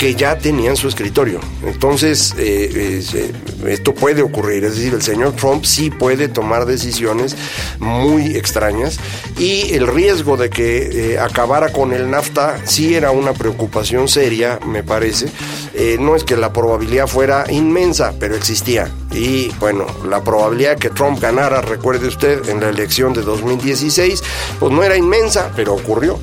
que 0.00 0.14
ya 0.14 0.38
tenían 0.38 0.76
su 0.76 0.88
escritorio. 0.88 1.40
Entonces, 1.62 2.34
eh, 2.38 3.02
eh, 3.12 3.32
esto 3.68 3.94
puede 3.94 4.22
ocurrir, 4.22 4.64
es 4.64 4.76
decir, 4.76 4.94
el 4.94 5.02
señor 5.02 5.32
Trump 5.32 5.66
sí 5.66 5.90
puede 5.90 6.28
tomar 6.28 6.64
decisiones 6.64 7.36
muy 7.80 8.34
extrañas 8.34 8.98
y 9.38 9.74
el 9.74 9.86
riesgo 9.86 10.38
de 10.38 10.48
que 10.48 11.18
acabara 11.20 11.70
con 11.70 11.92
el 11.92 12.10
NAFTA 12.10 12.62
sí 12.64 12.94
era 12.94 13.10
una 13.10 13.34
preocupación 13.34 14.08
seria, 14.08 14.58
me 14.66 14.82
parece. 14.82 15.26
no 15.98 16.16
es 16.16 16.24
que 16.24 16.34
la 16.34 16.50
probabilidad 16.50 17.06
fuera 17.06 17.44
inmensa, 17.50 18.14
pero 18.18 18.34
existía. 18.36 18.90
Y 19.12 19.48
bueno, 19.58 19.86
la 20.08 20.22
probabilidad 20.22 20.78
que 20.78 20.88
Trump 20.88 21.20
ganara, 21.20 21.60
recuerde 21.60 22.06
usted, 22.06 22.48
en 22.48 22.60
la 22.60 22.68
elección 22.68 23.12
de 23.12 23.22
2016, 23.22 24.22
pues 24.58 24.72
no 24.72 24.82
era 24.82 24.96
inmensa, 24.96 25.50
pero 25.56 25.74
ocurrió. 25.74 26.18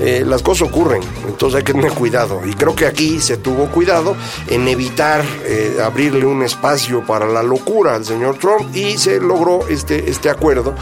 Eh, 0.00 0.24
las 0.26 0.42
cosas 0.42 0.68
ocurren, 0.68 1.02
entonces 1.28 1.58
hay 1.58 1.62
que 1.62 1.72
tener 1.72 1.92
cuidado. 1.92 2.40
Y 2.44 2.54
creo 2.54 2.74
que 2.74 2.86
aquí 2.86 3.20
se 3.22 3.36
tuvo 3.36 3.66
cuidado 3.66 4.16
en 4.48 4.68
evitar 4.68 5.24
eh, 5.44 5.78
abrirle 5.82 6.26
un 6.26 6.42
espacio 6.42 7.04
para 7.06 7.26
la 7.26 7.42
locura 7.42 7.94
al 7.94 8.04
señor 8.04 8.38
Trump 8.38 8.74
y 8.74 8.98
se 8.98 9.20
logró 9.20 9.66
este, 9.68 10.10
este 10.10 10.28
acuerdo, 10.28 10.74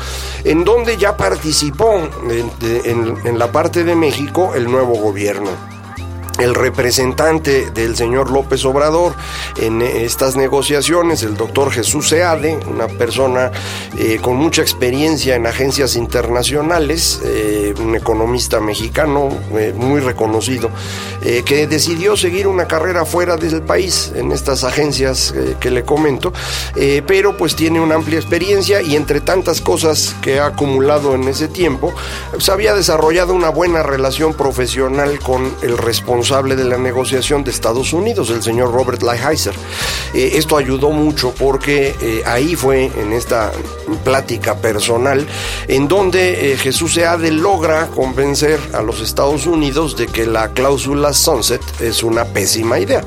en 0.44 0.64
donde 0.64 0.96
ya 0.96 1.16
participó 1.16 2.08
en 2.30 3.38
la 3.38 3.52
parte 3.52 3.84
de 3.84 3.94
México 3.94 4.54
el 4.54 4.70
nuevo 4.70 4.94
gobierno 4.94 5.79
el 6.40 6.54
representante 6.54 7.70
del 7.70 7.96
señor 7.96 8.30
López 8.30 8.64
Obrador 8.64 9.14
en 9.58 9.82
estas 9.82 10.36
negociaciones, 10.36 11.22
el 11.22 11.36
doctor 11.36 11.70
Jesús 11.70 12.08
Seade, 12.08 12.58
una 12.66 12.88
persona 12.88 13.50
eh, 13.98 14.18
con 14.22 14.36
mucha 14.36 14.62
experiencia 14.62 15.36
en 15.36 15.46
agencias 15.46 15.96
internacionales, 15.96 17.20
eh, 17.24 17.74
un 17.78 17.94
economista 17.94 18.58
mexicano 18.60 19.28
eh, 19.52 19.74
muy 19.76 20.00
reconocido, 20.00 20.70
que 21.20 21.66
decidió 21.66 22.16
seguir 22.16 22.46
una 22.46 22.66
carrera 22.66 23.04
fuera 23.04 23.36
del 23.36 23.60
país 23.60 24.10
en 24.14 24.32
estas 24.32 24.64
agencias 24.64 25.34
que 25.60 25.70
le 25.70 25.84
comento, 25.84 26.32
pero 27.06 27.36
pues 27.36 27.54
tiene 27.56 27.78
una 27.78 27.96
amplia 27.96 28.18
experiencia 28.18 28.80
y 28.80 28.96
entre 28.96 29.20
tantas 29.20 29.60
cosas 29.60 30.16
que 30.22 30.40
ha 30.40 30.46
acumulado 30.46 31.14
en 31.14 31.28
ese 31.28 31.46
tiempo, 31.48 31.92
pues 32.30 32.48
había 32.48 32.74
desarrollado 32.74 33.34
una 33.34 33.50
buena 33.50 33.82
relación 33.82 34.32
profesional 34.32 35.18
con 35.18 35.54
el 35.60 35.76
responsable 35.76 36.29
de 36.30 36.64
la 36.64 36.78
negociación 36.78 37.42
de 37.42 37.50
Estados 37.50 37.92
Unidos, 37.92 38.30
el 38.30 38.40
señor 38.40 38.72
Robert 38.72 39.02
Lighthizer. 39.02 39.52
Eh, 40.14 40.32
esto 40.34 40.56
ayudó 40.56 40.90
mucho 40.90 41.34
porque 41.36 41.92
eh, 42.00 42.22
ahí 42.24 42.54
fue 42.54 42.84
en 42.84 43.12
esta 43.12 43.50
plática 44.04 44.54
personal 44.54 45.26
en 45.66 45.88
donde 45.88 46.52
eh, 46.52 46.56
Jesús 46.56 46.94
Seade 46.94 47.32
logra 47.32 47.88
convencer 47.88 48.60
a 48.74 48.80
los 48.80 49.00
Estados 49.00 49.46
Unidos 49.46 49.96
de 49.96 50.06
que 50.06 50.24
la 50.24 50.50
cláusula 50.52 51.12
sunset 51.12 51.62
es 51.80 52.04
una 52.04 52.24
pésima 52.24 52.78
idea. 52.78 53.02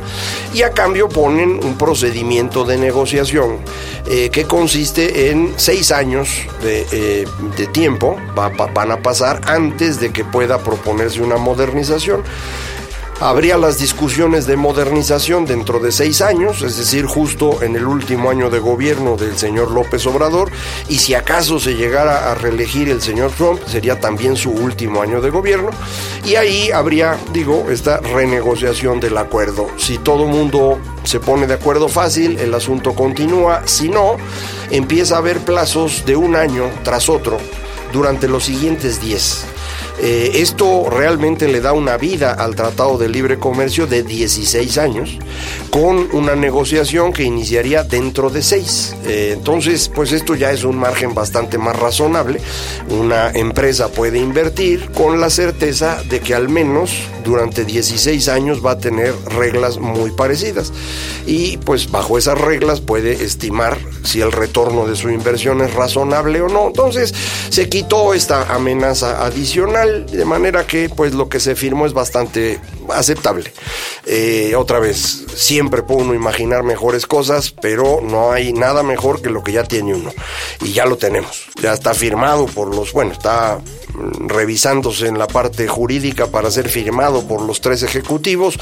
Y 0.53 0.63
a 0.63 0.71
cambio 0.71 1.07
ponen 1.07 1.63
un 1.63 1.77
procedimiento 1.77 2.65
de 2.65 2.77
negociación 2.77 3.59
que 4.05 4.43
consiste 4.43 5.29
en 5.29 5.53
seis 5.55 5.89
años 5.93 6.29
de, 6.61 7.25
tiempo, 7.71 8.17
van 8.35 8.91
a 8.91 9.01
pasar 9.01 9.39
antes 9.45 10.01
de 10.01 10.11
que 10.11 10.25
pueda 10.25 10.57
proponerse 10.57 11.21
una 11.21 11.37
modernización 11.37 12.23
habría 13.23 13.57
las 13.57 13.79
discusiones 13.79 14.47
de 14.47 14.57
modernización 14.57 15.45
dentro 15.45 15.79
de 15.79 15.93
seis 15.93 16.21
años, 16.21 16.61
es 16.61 16.75
decir, 16.75 17.05
justo 17.05 17.63
en 17.63 17.77
el 17.77 17.85
último 17.85 18.29
año 18.29 18.49
de 18.49 18.59
gobierno 18.59 19.15
del 19.15 19.37
señor 19.37 19.71
López 19.71 20.05
Obrador, 20.07 20.51
y 20.89 20.99
si 20.99 21.13
acaso 21.13 21.57
se 21.57 21.75
llegara 21.75 22.29
a 22.29 22.35
reelegir 22.35 22.89
el 22.89 23.01
señor 23.01 23.31
Trump, 23.31 23.61
sería 23.65 23.97
también 23.97 24.35
su 24.35 24.51
último 24.51 25.01
año 25.01 25.21
de 25.21 25.29
gobierno, 25.29 25.69
y 26.25 26.35
ahí 26.35 26.69
habría, 26.71 27.17
digo, 27.31 27.67
esta 27.69 28.01
renegociación 28.01 28.99
del 28.99 29.17
acuerdo. 29.17 29.69
Si 29.77 29.99
todo 29.99 30.25
mundo 30.25 30.77
se 31.05 31.21
pone 31.21 31.47
de 31.47 31.53
acuerdo 31.53 31.87
fácil, 31.87 32.37
el 32.39 32.53
asunto 32.53 32.93
continúa, 32.93 33.61
si 33.65 33.87
no, 33.87 34.17
empieza 34.69 35.15
a 35.15 35.19
haber 35.19 35.39
plazos 35.39 36.05
de 36.05 36.17
un 36.17 36.35
año 36.35 36.69
tras 36.83 37.07
otro 37.07 37.37
durante 37.93 38.27
los 38.27 38.43
siguientes 38.43 38.99
diez. 38.99 39.45
Eh, 40.05 40.41
esto 40.41 40.89
realmente 40.89 41.47
le 41.47 41.61
da 41.61 41.71
una 41.71 41.95
vida 41.95 42.33
al 42.33 42.55
Tratado 42.55 42.97
de 42.97 43.07
Libre 43.07 43.39
Comercio 43.39 43.87
de 43.87 44.03
16 44.03 44.77
años, 44.77 45.17
con 45.69 46.09
una 46.11 46.35
negociación 46.35 47.13
que 47.13 47.23
iniciaría 47.23 47.85
dentro 47.85 48.29
de 48.29 48.41
6. 48.41 48.97
Eh, 49.05 49.31
entonces, 49.37 49.87
pues 49.87 50.11
esto 50.11 50.35
ya 50.35 50.51
es 50.51 50.65
un 50.65 50.75
margen 50.75 51.13
bastante 51.13 51.57
más 51.57 51.79
razonable. 51.79 52.41
Una 52.89 53.31
empresa 53.31 53.93
puede 53.93 54.19
invertir 54.19 54.91
con 54.91 55.21
la 55.21 55.29
certeza 55.29 56.03
de 56.09 56.19
que 56.19 56.35
al 56.35 56.49
menos 56.49 56.91
durante 57.23 57.65
16 57.65 58.27
años 58.29 58.65
va 58.65 58.71
a 58.71 58.77
tener 58.77 59.13
reglas 59.35 59.77
muy 59.77 60.11
parecidas. 60.11 60.71
Y 61.25 61.57
pues 61.57 61.89
bajo 61.89 62.17
esas 62.17 62.39
reglas 62.39 62.81
puede 62.81 63.23
estimar 63.23 63.77
si 64.03 64.21
el 64.21 64.31
retorno 64.31 64.85
de 64.85 64.95
su 64.95 65.09
inversión 65.09 65.61
es 65.61 65.73
razonable 65.73 66.41
o 66.41 66.49
no. 66.49 66.67
Entonces 66.67 67.13
se 67.49 67.69
quitó 67.69 68.13
esta 68.13 68.53
amenaza 68.53 69.25
adicional, 69.25 70.05
de 70.05 70.25
manera 70.25 70.67
que 70.67 70.89
pues 70.89 71.13
lo 71.13 71.29
que 71.29 71.39
se 71.39 71.55
firmó 71.55 71.85
es 71.85 71.93
bastante 71.93 72.59
aceptable. 72.93 73.53
Eh, 74.05 74.53
otra 74.55 74.79
vez, 74.79 75.25
siempre 75.35 75.83
puede 75.83 76.03
uno 76.03 76.13
imaginar 76.13 76.63
mejores 76.63 77.07
cosas, 77.07 77.51
pero 77.61 78.01
no 78.01 78.31
hay 78.31 78.53
nada 78.53 78.83
mejor 78.83 79.21
que 79.21 79.29
lo 79.29 79.43
que 79.43 79.53
ya 79.53 79.63
tiene 79.63 79.93
uno. 79.93 80.11
Y 80.61 80.73
ya 80.73 80.85
lo 80.85 80.97
tenemos. 80.97 81.45
Ya 81.61 81.73
está 81.73 81.93
firmado 81.93 82.45
por 82.47 82.73
los, 82.73 82.91
bueno, 82.93 83.13
está 83.13 83.59
revisándose 84.27 85.07
en 85.07 85.17
la 85.17 85.27
parte 85.27 85.67
jurídica 85.67 86.27
para 86.27 86.49
ser 86.51 86.69
firmado 86.69 87.27
por 87.27 87.41
los 87.41 87.61
tres 87.61 87.83
ejecutivos. 87.83 88.57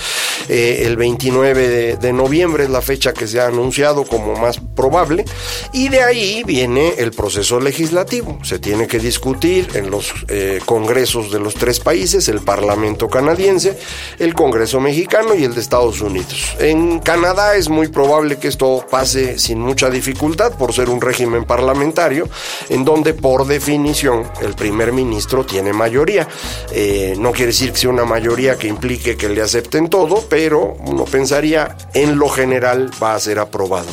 Eh, 0.49 0.83
el 0.85 0.97
29 0.97 1.97
de, 1.97 2.13
noviembre 2.13 2.65
es 2.65 2.69
la 2.69 2.81
fecha 2.81 3.13
que 3.13 3.27
se 3.27 3.39
ha 3.39 3.47
anunciado 3.47 4.03
como 4.03 4.35
más 4.35 4.59
probable 4.75 5.23
y 5.71 5.87
de 5.87 6.03
ahí 6.03 6.43
viene 6.45 6.95
el 6.97 7.11
proceso 7.11 7.59
legislativo. 7.59 8.37
Se 8.43 8.59
tiene 8.59 8.87
que 8.87 8.99
discutir 8.99 9.69
en 9.75 9.89
los 9.89 10.13
eh, 10.27 10.59
congresos 10.65 11.31
de 11.31 11.39
los 11.39 11.53
tres 11.53 11.79
países, 11.79 12.27
el 12.27 12.41
Parlamento 12.41 13.07
canadiense, 13.07 13.79
el 14.21 14.35
Congreso 14.35 14.79
mexicano 14.79 15.33
y 15.33 15.43
el 15.43 15.55
de 15.55 15.61
Estados 15.61 15.99
Unidos. 15.99 16.55
En 16.59 16.99
Canadá 16.99 17.55
es 17.55 17.69
muy 17.69 17.87
probable 17.87 18.37
que 18.37 18.49
esto 18.49 18.85
pase 18.87 19.39
sin 19.39 19.59
mucha 19.59 19.89
dificultad 19.89 20.53
por 20.53 20.73
ser 20.73 20.89
un 20.89 21.01
régimen 21.01 21.43
parlamentario 21.43 22.29
en 22.69 22.85
donde 22.85 23.15
por 23.15 23.47
definición 23.47 24.29
el 24.41 24.53
primer 24.53 24.91
ministro 24.93 25.43
tiene 25.43 25.73
mayoría. 25.73 26.27
Eh, 26.71 27.15
no 27.17 27.31
quiere 27.31 27.47
decir 27.47 27.71
que 27.71 27.79
sea 27.79 27.89
una 27.89 28.05
mayoría 28.05 28.57
que 28.57 28.67
implique 28.67 29.17
que 29.17 29.27
le 29.27 29.41
acepten 29.41 29.89
todo, 29.89 30.23
pero 30.29 30.75
uno 30.85 31.05
pensaría 31.05 31.75
en 31.95 32.19
lo 32.19 32.29
general 32.29 32.91
va 33.01 33.15
a 33.15 33.19
ser 33.19 33.39
aprobado. 33.39 33.87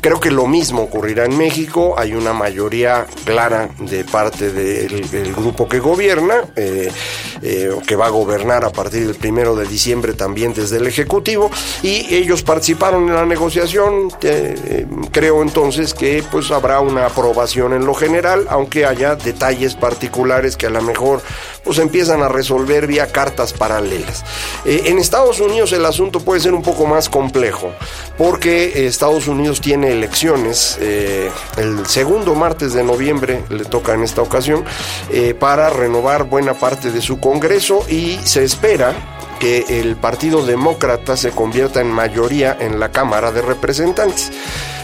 Creo 0.00 0.18
que 0.18 0.32
lo 0.32 0.48
mismo 0.48 0.82
ocurrirá 0.82 1.24
en 1.24 1.38
México. 1.38 1.94
Hay 1.96 2.14
una 2.14 2.32
mayoría 2.32 3.06
clara 3.24 3.68
de 3.78 4.04
parte 4.04 4.50
del, 4.50 4.88
grupo 5.34 5.68
que 5.68 5.78
gobierna, 5.78 6.42
eh, 6.56 6.90
eh, 7.42 7.70
que 7.86 7.96
va 7.96 8.06
a 8.06 8.10
gobernar 8.10 8.64
a 8.64 8.70
partir 8.70 9.06
del 9.06 9.14
primero 9.14 9.54
de 9.54 9.67
diciembre 9.68 10.14
también 10.14 10.54
desde 10.54 10.78
el 10.78 10.86
Ejecutivo, 10.86 11.50
y 11.82 12.14
ellos 12.14 12.42
participaron 12.42 13.08
en 13.08 13.14
la 13.14 13.26
negociación. 13.26 14.10
creo 15.12 15.42
entonces 15.42 15.94
que 15.94 16.24
pues 16.30 16.50
habrá 16.50 16.80
una 16.80 17.06
aprobación 17.06 17.72
en 17.72 17.84
lo 17.84 17.94
general, 17.94 18.46
aunque 18.48 18.86
haya 18.86 19.14
detalles 19.14 19.74
particulares 19.74 20.56
que 20.56 20.66
a 20.66 20.70
lo 20.70 20.82
mejor 20.82 21.22
pues 21.64 21.78
empiezan 21.78 22.22
a 22.22 22.28
resolver 22.28 22.86
vía 22.86 23.06
cartas 23.08 23.52
paralelas. 23.52 24.24
Eh, 24.64 24.84
en 24.86 24.98
Estados 24.98 25.40
Unidos 25.40 25.72
el 25.72 25.84
asunto 25.84 26.20
puede 26.20 26.40
ser 26.40 26.54
un 26.54 26.62
poco 26.62 26.86
más 26.86 27.08
complejo, 27.08 27.72
porque 28.16 28.86
Estados 28.86 29.28
Unidos 29.28 29.60
tiene 29.60 29.92
elecciones 29.92 30.78
eh, 30.80 31.30
el 31.56 31.86
segundo 31.86 32.34
martes 32.34 32.72
de 32.72 32.82
noviembre, 32.84 33.44
le 33.50 33.64
toca 33.64 33.94
en 33.94 34.02
esta 34.02 34.22
ocasión, 34.22 34.64
eh, 35.10 35.34
para 35.34 35.70
renovar 35.70 36.24
buena 36.24 36.54
parte 36.54 36.90
de 36.90 37.00
su 37.00 37.20
Congreso 37.20 37.84
y 37.88 38.18
se 38.24 38.44
espera 38.44 39.17
que 39.38 39.80
el 39.80 39.96
Partido 39.96 40.44
Demócrata 40.44 41.16
se 41.16 41.30
convierta 41.30 41.80
en 41.80 41.90
mayoría 41.90 42.56
en 42.58 42.80
la 42.80 42.90
Cámara 42.90 43.32
de 43.32 43.42
Representantes. 43.42 44.30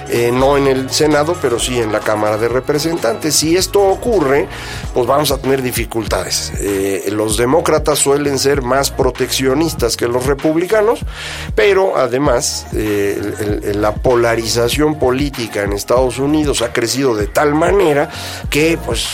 Eh, 0.08 0.30
no 0.32 0.56
en 0.56 0.66
el 0.66 0.90
Senado, 0.90 1.36
pero 1.40 1.58
sí 1.58 1.80
en 1.80 1.90
la 1.90 2.00
Cámara 2.00 2.36
de 2.36 2.48
Representantes. 2.48 3.34
Si 3.34 3.56
esto 3.56 3.80
ocurre, 3.80 4.46
pues 4.92 5.06
vamos 5.06 5.30
a 5.30 5.38
tener 5.38 5.62
dificultades. 5.62 6.52
Eh, 6.60 7.08
los 7.10 7.36
demócratas 7.36 7.98
suelen 7.98 8.38
ser 8.38 8.62
más 8.62 8.90
proteccionistas 8.90 9.96
que 9.96 10.06
los 10.06 10.26
republicanos, 10.26 11.00
pero 11.54 11.96
además 11.96 12.66
eh, 12.74 13.72
la 13.74 13.94
polarización 13.94 14.98
política 14.98 15.62
en 15.62 15.72
Estados 15.72 16.18
Unidos 16.18 16.60
ha 16.62 16.72
crecido 16.72 17.14
de 17.14 17.26
tal 17.26 17.54
manera 17.54 18.10
que, 18.50 18.78
pues, 18.84 19.06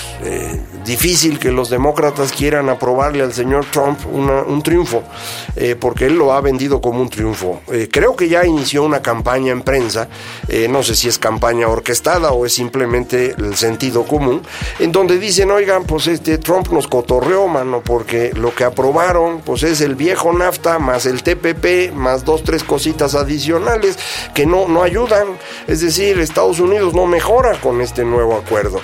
difícil 0.85 1.39
que 1.39 1.51
los 1.51 1.71
demócratas 1.71 2.33
quieran 2.33 2.69
aprobarle 2.69 3.23
al 3.23 3.33
señor 3.33 3.67
Trump 3.71 3.99
un 4.07 4.63
triunfo, 4.63 5.03
porque 5.79 6.07
él 6.07 6.17
lo 6.17 6.33
ha 6.33 6.41
vendido 6.41 6.81
como 6.81 7.01
un 7.01 7.09
triunfo. 7.09 7.61
creo 7.91 8.17
que 8.17 8.29
ya 8.29 8.45
inició 8.45 8.83
una 8.83 9.01
campaña 9.01 9.53
en 9.53 9.63
prensa, 9.63 10.09
no 10.69 10.80
no 10.81 10.85
sé 10.85 10.95
si 10.95 11.09
es 11.09 11.19
campaña 11.19 11.69
orquestada 11.69 12.33
o 12.33 12.47
es 12.47 12.55
simplemente 12.55 13.35
el 13.37 13.55
sentido 13.55 14.05
común, 14.05 14.41
en 14.79 14.93
donde 14.93 15.19
dicen, 15.19 15.51
oigan, 15.51 15.85
pues 15.85 16.07
este 16.07 16.39
Trump 16.39 16.69
nos 16.69 16.89
cotorreó, 16.89 17.49
mano, 17.49 17.83
porque 17.85 18.33
lo 18.33 18.55
que 18.55 18.65
aprobaron, 18.65 19.43
pues 19.43 19.63
es 19.63 19.83
el 19.83 19.95
viejo 19.95 20.33
NAFTA 20.33 20.79
más 20.79 21.05
el 21.05 21.23
TPP 21.23 21.93
más 21.93 22.25
dos, 22.25 22.45
tres 22.45 22.65
cositas 22.65 23.15
adicionales 23.15 23.99
que 24.35 24.47
no, 24.47 24.69
no 24.69 24.83
ayudan. 24.83 25.27
Es 25.67 25.83
decir, 25.83 26.19
Estados 26.19 26.61
Unidos 26.61 26.95
no 26.95 27.05
mejora 27.05 27.61
con 27.61 27.83
este 27.83 28.03
nuevo 28.07 28.35
acuerdo. 28.35 28.81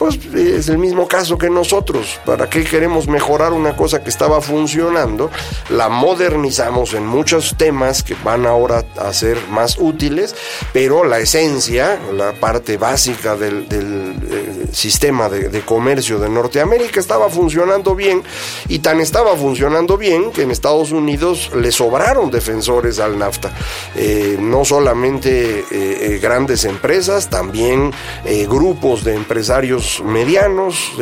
Pues 0.00 0.18
es 0.34 0.70
el 0.70 0.78
mismo 0.78 1.06
caso 1.06 1.36
que 1.36 1.50
nosotros. 1.50 2.18
¿Para 2.24 2.48
qué 2.48 2.64
queremos 2.64 3.06
mejorar 3.06 3.52
una 3.52 3.76
cosa 3.76 4.02
que 4.02 4.08
estaba 4.08 4.40
funcionando? 4.40 5.30
La 5.68 5.90
modernizamos 5.90 6.94
en 6.94 7.06
muchos 7.06 7.54
temas 7.58 8.02
que 8.02 8.16
van 8.24 8.46
ahora 8.46 8.82
a 8.96 9.12
ser 9.12 9.36
más 9.50 9.76
útiles, 9.78 10.34
pero 10.72 11.04
la 11.04 11.18
esencia 11.18 12.00
la 12.14 12.32
parte 12.32 12.78
básica 12.78 13.36
del, 13.36 13.66
eh, 13.70 14.66
sistema 14.72 15.28
de, 15.28 15.60
comercio 15.60 16.18
de 16.18 16.30
Norteamérica 16.30 16.98
estaba 16.98 17.28
funcionando 17.28 17.94
bien 17.94 18.22
y 18.68 18.78
tan 18.78 19.00
estaba 19.00 19.36
funcionando 19.36 19.98
bien 19.98 20.32
que 20.32 20.42
en 20.42 20.50
Estados 20.50 20.92
Unidos 20.92 21.50
le 21.54 21.70
sobraron 21.72 22.30
defensores 22.30 23.00
al 23.00 23.18
NAFTA. 23.18 23.52
Eh, 23.96 24.38
no 24.40 24.64
solamente 24.64 25.62
eh, 25.70 26.18
grandes 26.22 26.64
empresas, 26.64 27.28
también 27.28 27.92
grupos 28.48 29.04
de 29.04 29.14
empresarios 29.14 29.89
medianos, 30.04 30.92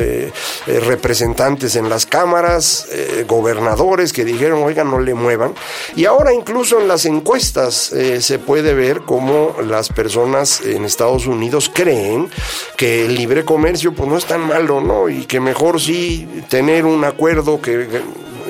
representantes 0.67 1.77
en 1.77 1.89
las 1.89 2.07
cámaras, 2.07 2.89
gobernadores 3.27 4.13
que 4.13 4.25
dijeron, 4.25 4.63
oigan, 4.63 4.91
no 4.91 4.99
le 4.99 5.15
muevan. 5.15 5.55
Y 5.95 6.07
ahora 6.07 6.33
incluso 6.33 6.81
en 6.81 6.89
las 6.89 7.05
encuestas 7.05 7.93
se 8.21 8.39
puede 8.39 8.75
ver 8.75 9.03
cómo 9.03 9.57
las 9.63 9.91
personas 9.91 10.63
en 10.63 10.85
Estados 10.85 11.27
Unidos 11.27 11.71
creen 11.73 12.31
que 12.77 13.05
el 13.05 13.15
libre 13.15 13.45
comercio 13.45 13.93
pues 13.93 14.09
no 14.09 14.17
es 14.17 14.25
tan 14.25 14.41
malo, 14.41 14.81
¿no? 14.81 15.09
Y 15.09 15.27
que 15.27 15.41
mejor 15.41 15.81
sí 15.81 16.45
tener 16.49 16.87
un 16.87 17.05
acuerdo 17.05 17.61
que 17.61 17.87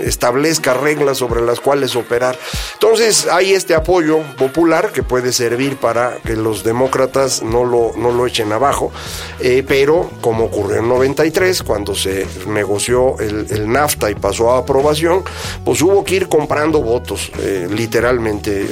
establezca 0.05 0.75
reglas 0.75 1.19
sobre 1.19 1.41
las 1.41 1.61
cuales 1.61 1.97
operar. 1.97 2.39
Entonces 2.75 3.27
hay 3.27 3.53
este 3.53 3.75
apoyo 3.75 4.21
popular 4.37 4.93
que 4.93 5.03
puede 5.03 5.33
servir 5.33 5.77
para 5.77 6.19
que 6.25 6.37
los 6.37 6.65
demócratas 6.65 7.43
no 7.43 7.65
lo, 7.65 7.93
no 7.97 8.11
lo 8.11 8.27
echen 8.27 8.53
abajo, 8.53 8.93
eh, 9.41 9.65
pero 9.67 10.11
como 10.21 10.45
ocurrió 10.45 10.79
en 10.79 10.89
93, 10.89 11.63
cuando 11.63 11.95
se 11.95 12.27
negoció 12.47 13.19
el, 13.19 13.69
NAFTA 13.69 14.11
y 14.11 14.15
pasó 14.15 14.53
a 14.53 14.59
aprobación, 14.59 15.23
pues 15.65 15.83
hubo 15.83 16.05
que 16.05 16.17
ir 16.17 16.29
comprando 16.29 16.83
votos, 16.83 17.31
eh, 17.39 17.69
literalmente, 17.71 18.67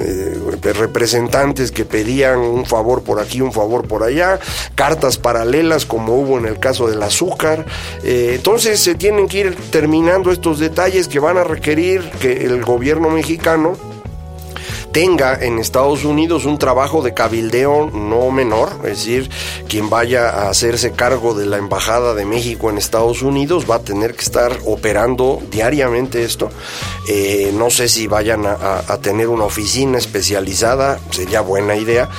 eh, 0.00 0.38
representantes 0.74 1.70
que 1.70 1.84
pedían 1.84 2.38
un 2.38 2.66
favor 2.66 3.02
por 3.02 3.20
aquí, 3.20 3.40
un 3.40 3.52
favor 3.52 3.86
por 3.86 4.02
allá, 4.02 4.40
cartas 4.74 5.18
paralelas 5.18 5.86
como 5.86 6.16
hubo 6.16 6.38
en 6.38 6.46
el 6.46 6.58
caso 6.58 6.88
del 6.88 7.02
azúcar. 7.02 7.66
entonces 8.02 8.80
se 8.80 8.94
tienen 8.94 9.28
que 9.28 9.38
ir 9.38 9.56
terminando 9.70 10.30
estos 10.30 10.58
detalles 10.62 11.08
que 11.08 11.18
van 11.18 11.36
a 11.36 11.44
requerir 11.44 12.08
que 12.20 12.46
el 12.46 12.62
gobierno 12.62 13.10
mexicano 13.10 13.76
tenga 14.92 15.34
en 15.40 15.58
Estados 15.58 16.04
Unidos 16.04 16.44
un 16.44 16.58
trabajo 16.58 17.00
de 17.02 17.14
cabildeo 17.14 17.90
no 17.90 18.30
menor, 18.30 18.72
es 18.84 18.98
decir, 18.98 19.30
quien 19.66 19.88
vaya 19.88 20.28
a 20.28 20.50
hacerse 20.50 20.92
cargo 20.92 21.32
de 21.32 21.46
la 21.46 21.56
Embajada 21.56 22.14
de 22.14 22.26
México 22.26 22.68
en 22.68 22.76
Estados 22.76 23.22
Unidos 23.22 23.64
va 23.68 23.76
a 23.76 23.78
tener 23.80 24.14
que 24.14 24.22
estar 24.22 24.58
operando 24.66 25.40
diariamente 25.50 26.24
esto. 26.24 26.50
Eh, 27.08 27.52
no 27.54 27.70
sé 27.70 27.88
si 27.88 28.06
vayan 28.06 28.44
a, 28.46 28.82
tener 29.02 29.28
una 29.28 29.44
oficina 29.44 29.98
especializada, 29.98 31.00
sería 31.10 31.40
buena 31.40 31.74
idea. 31.74 32.10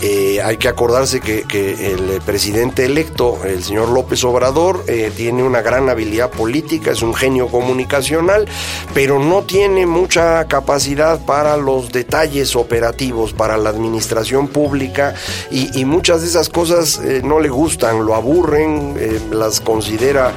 Eh, 0.00 0.40
hay 0.42 0.56
que 0.56 0.68
acordarse 0.68 1.20
que, 1.20 1.42
el 1.52 2.20
presidente 2.24 2.86
electo, 2.86 3.40
el 3.44 3.62
señor 3.62 3.90
López 3.90 4.24
Obrador, 4.24 4.84
eh, 4.88 5.12
tiene 5.14 5.42
una 5.42 5.60
gran 5.60 5.88
habilidad 5.90 6.30
política, 6.30 6.92
es 6.92 7.02
un 7.02 7.14
genio 7.14 7.48
comunicacional, 7.48 8.48
pero 8.94 9.18
no 9.18 9.42
tiene 9.42 9.84
mucha 9.86 10.46
capacidad 10.48 11.24
para 11.24 11.56
los 11.56 11.92
detalles 11.92 12.21
operativos 12.56 13.32
para 13.32 13.56
la 13.56 13.70
administración 13.70 14.48
pública 14.48 15.14
y, 15.50 15.82
muchas 15.84 16.22
de 16.22 16.28
esas 16.28 16.48
cosas 16.48 17.00
eh, 17.04 17.20
no 17.24 17.40
le 17.40 17.48
gustan, 17.48 18.06
lo 18.06 18.14
aburren, 18.14 18.94
eh, 18.98 19.20
las 19.30 19.60
considera 19.60 20.32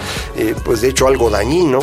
pues 0.65 0.81
de 0.81 0.89
hecho 0.89 1.07
algo 1.07 1.29
dañino. 1.29 1.79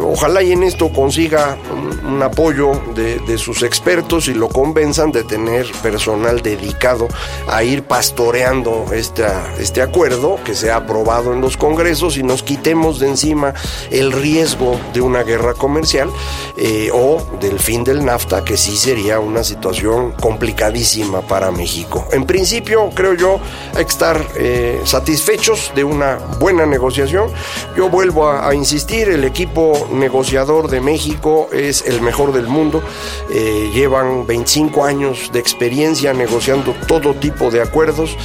ojalá 0.00 0.42
y 0.42 0.52
en 0.52 0.62
esto 0.62 0.92
consiga 0.92 1.56
un, 2.04 2.22
apoyo 2.22 2.72
de, 2.94 3.38
sus 3.38 3.62
expertos 3.62 4.28
y 4.28 4.34
lo 4.34 4.48
convenzan 4.48 5.10
de 5.10 5.24
tener 5.24 5.66
personal 5.82 6.42
dedicado 6.42 7.08
a 7.48 7.64
ir 7.64 7.82
pastoreando 7.82 8.86
esta, 8.92 9.54
este 9.58 9.82
acuerdo 9.82 10.38
que 10.44 10.54
se 10.54 10.70
ha 10.70 10.76
aprobado 10.76 11.32
en 11.32 11.40
los 11.40 11.56
congresos 11.56 12.16
y 12.16 12.22
nos 12.22 12.42
quitemos 12.42 13.00
de 13.00 13.08
encima 13.08 13.54
el 13.90 14.12
riesgo 14.12 14.78
de 14.92 15.00
una 15.00 15.22
guerra 15.22 15.54
comercial 15.54 16.10
eh, 16.56 16.90
o 16.92 17.24
del 17.40 17.58
fin 17.58 17.84
del 17.84 18.04
NAFTA, 18.04 18.44
que 18.44 18.56
sí 18.56 18.76
sería 18.76 19.13
una 19.18 19.44
situación 19.44 20.12
complicadísima 20.12 21.20
para 21.22 21.50
México. 21.50 22.06
En 22.12 22.24
principio, 22.24 22.90
creo 22.94 23.14
yo, 23.14 23.40
hay 23.74 23.84
que 23.84 23.90
estar 23.90 24.20
eh, 24.36 24.80
satisfechos 24.84 25.72
de 25.74 25.84
una 25.84 26.16
buena 26.38 26.66
negociación. 26.66 27.30
Yo 27.76 27.88
vuelvo 27.88 28.30
a, 28.30 28.54
insistir, 28.54 29.08
el 29.08 29.24
equipo 29.24 29.88
negociador 29.92 30.68
de 30.68 30.80
México 30.80 31.48
es 31.52 31.84
el 31.86 32.00
mejor 32.00 32.32
del 32.32 32.46
mundo. 32.46 32.82
Eh, 33.30 33.70
llevan 33.74 34.26
25 34.26 34.84
años 34.84 35.30
de 35.32 35.40
experiencia 35.40 36.12
negociando 36.12 36.74
todo 36.86 37.14
tipo 37.14 37.50
de 37.50 37.62
acuerdos. 37.62 38.16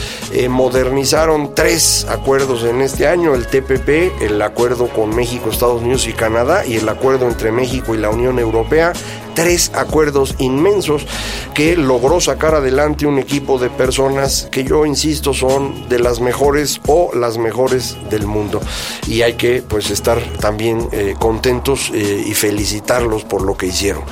modernizaron 0.50 1.54
tres 1.56 2.06
acuerdos 2.10 2.64
en 2.64 2.82
este 2.82 3.08
año, 3.08 3.36
el 3.36 3.48
TPP, 3.48 4.22
el 4.22 4.42
acuerdo 4.42 4.88
con 4.88 5.16
México, 5.16 5.50
Estados 5.50 5.82
Unidos 5.82 6.08
y 6.08 6.14
Canadá 6.14 6.66
y 6.66 6.76
el 6.76 6.88
acuerdo 6.90 7.28
entre 7.28 7.52
México 7.52 7.94
y 7.94 7.98
la 7.98 8.10
Unión 8.10 8.40
Europea, 8.40 8.94
tres 9.40 9.72
acuerdos 9.74 10.36
inmensos 10.40 11.08
que 11.54 11.78
logró 11.78 12.20
sacar 12.20 12.56
adelante 12.56 13.06
un 13.06 13.20
equipo 13.20 13.58
de 13.58 13.70
personas 13.70 14.50
que 14.52 14.66
yo 14.66 14.86
insisto 14.86 15.34
son 15.34 15.88
de 15.88 15.98
las 15.98 16.20
mejores 16.20 16.82
o 16.88 17.12
las 17.16 17.38
mejores 17.38 17.96
del 18.10 18.28
mundo 18.28 18.60
y 19.08 19.22
hay 19.22 19.36
que 19.36 19.62
pues 19.62 19.92
estar 19.92 20.22
también 20.42 20.90
eh, 20.92 21.16
contentos 21.18 21.90
eh, 21.94 22.26
y 22.28 22.34
felicitarlos 22.34 23.24
por 23.24 23.42
lo 23.42 23.56
que 23.56 23.68
hicieron. 23.68 24.04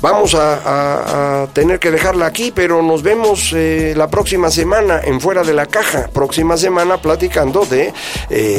Vamos 0.00 0.36
a, 0.38 1.48
tener 1.52 1.80
que 1.80 1.90
dejarla 1.90 2.26
aquí, 2.26 2.52
pero 2.54 2.82
nos 2.82 3.02
vemos 3.02 3.52
eh, 3.56 3.94
la 3.96 4.06
próxima 4.06 4.52
semana 4.52 5.00
en 5.02 5.20
Fuera 5.20 5.42
de 5.42 5.52
la 5.52 5.66
Caja. 5.66 6.08
Próxima 6.12 6.56
semana 6.56 6.98
platicando 6.98 7.64
de 7.64 7.92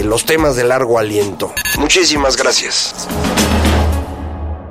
los 0.03 0.25
temas 0.25 0.57
de 0.57 0.65
largo 0.65 0.99
aliento. 0.99 1.53
Muchísimas 1.77 2.35
gracias. 2.35 3.07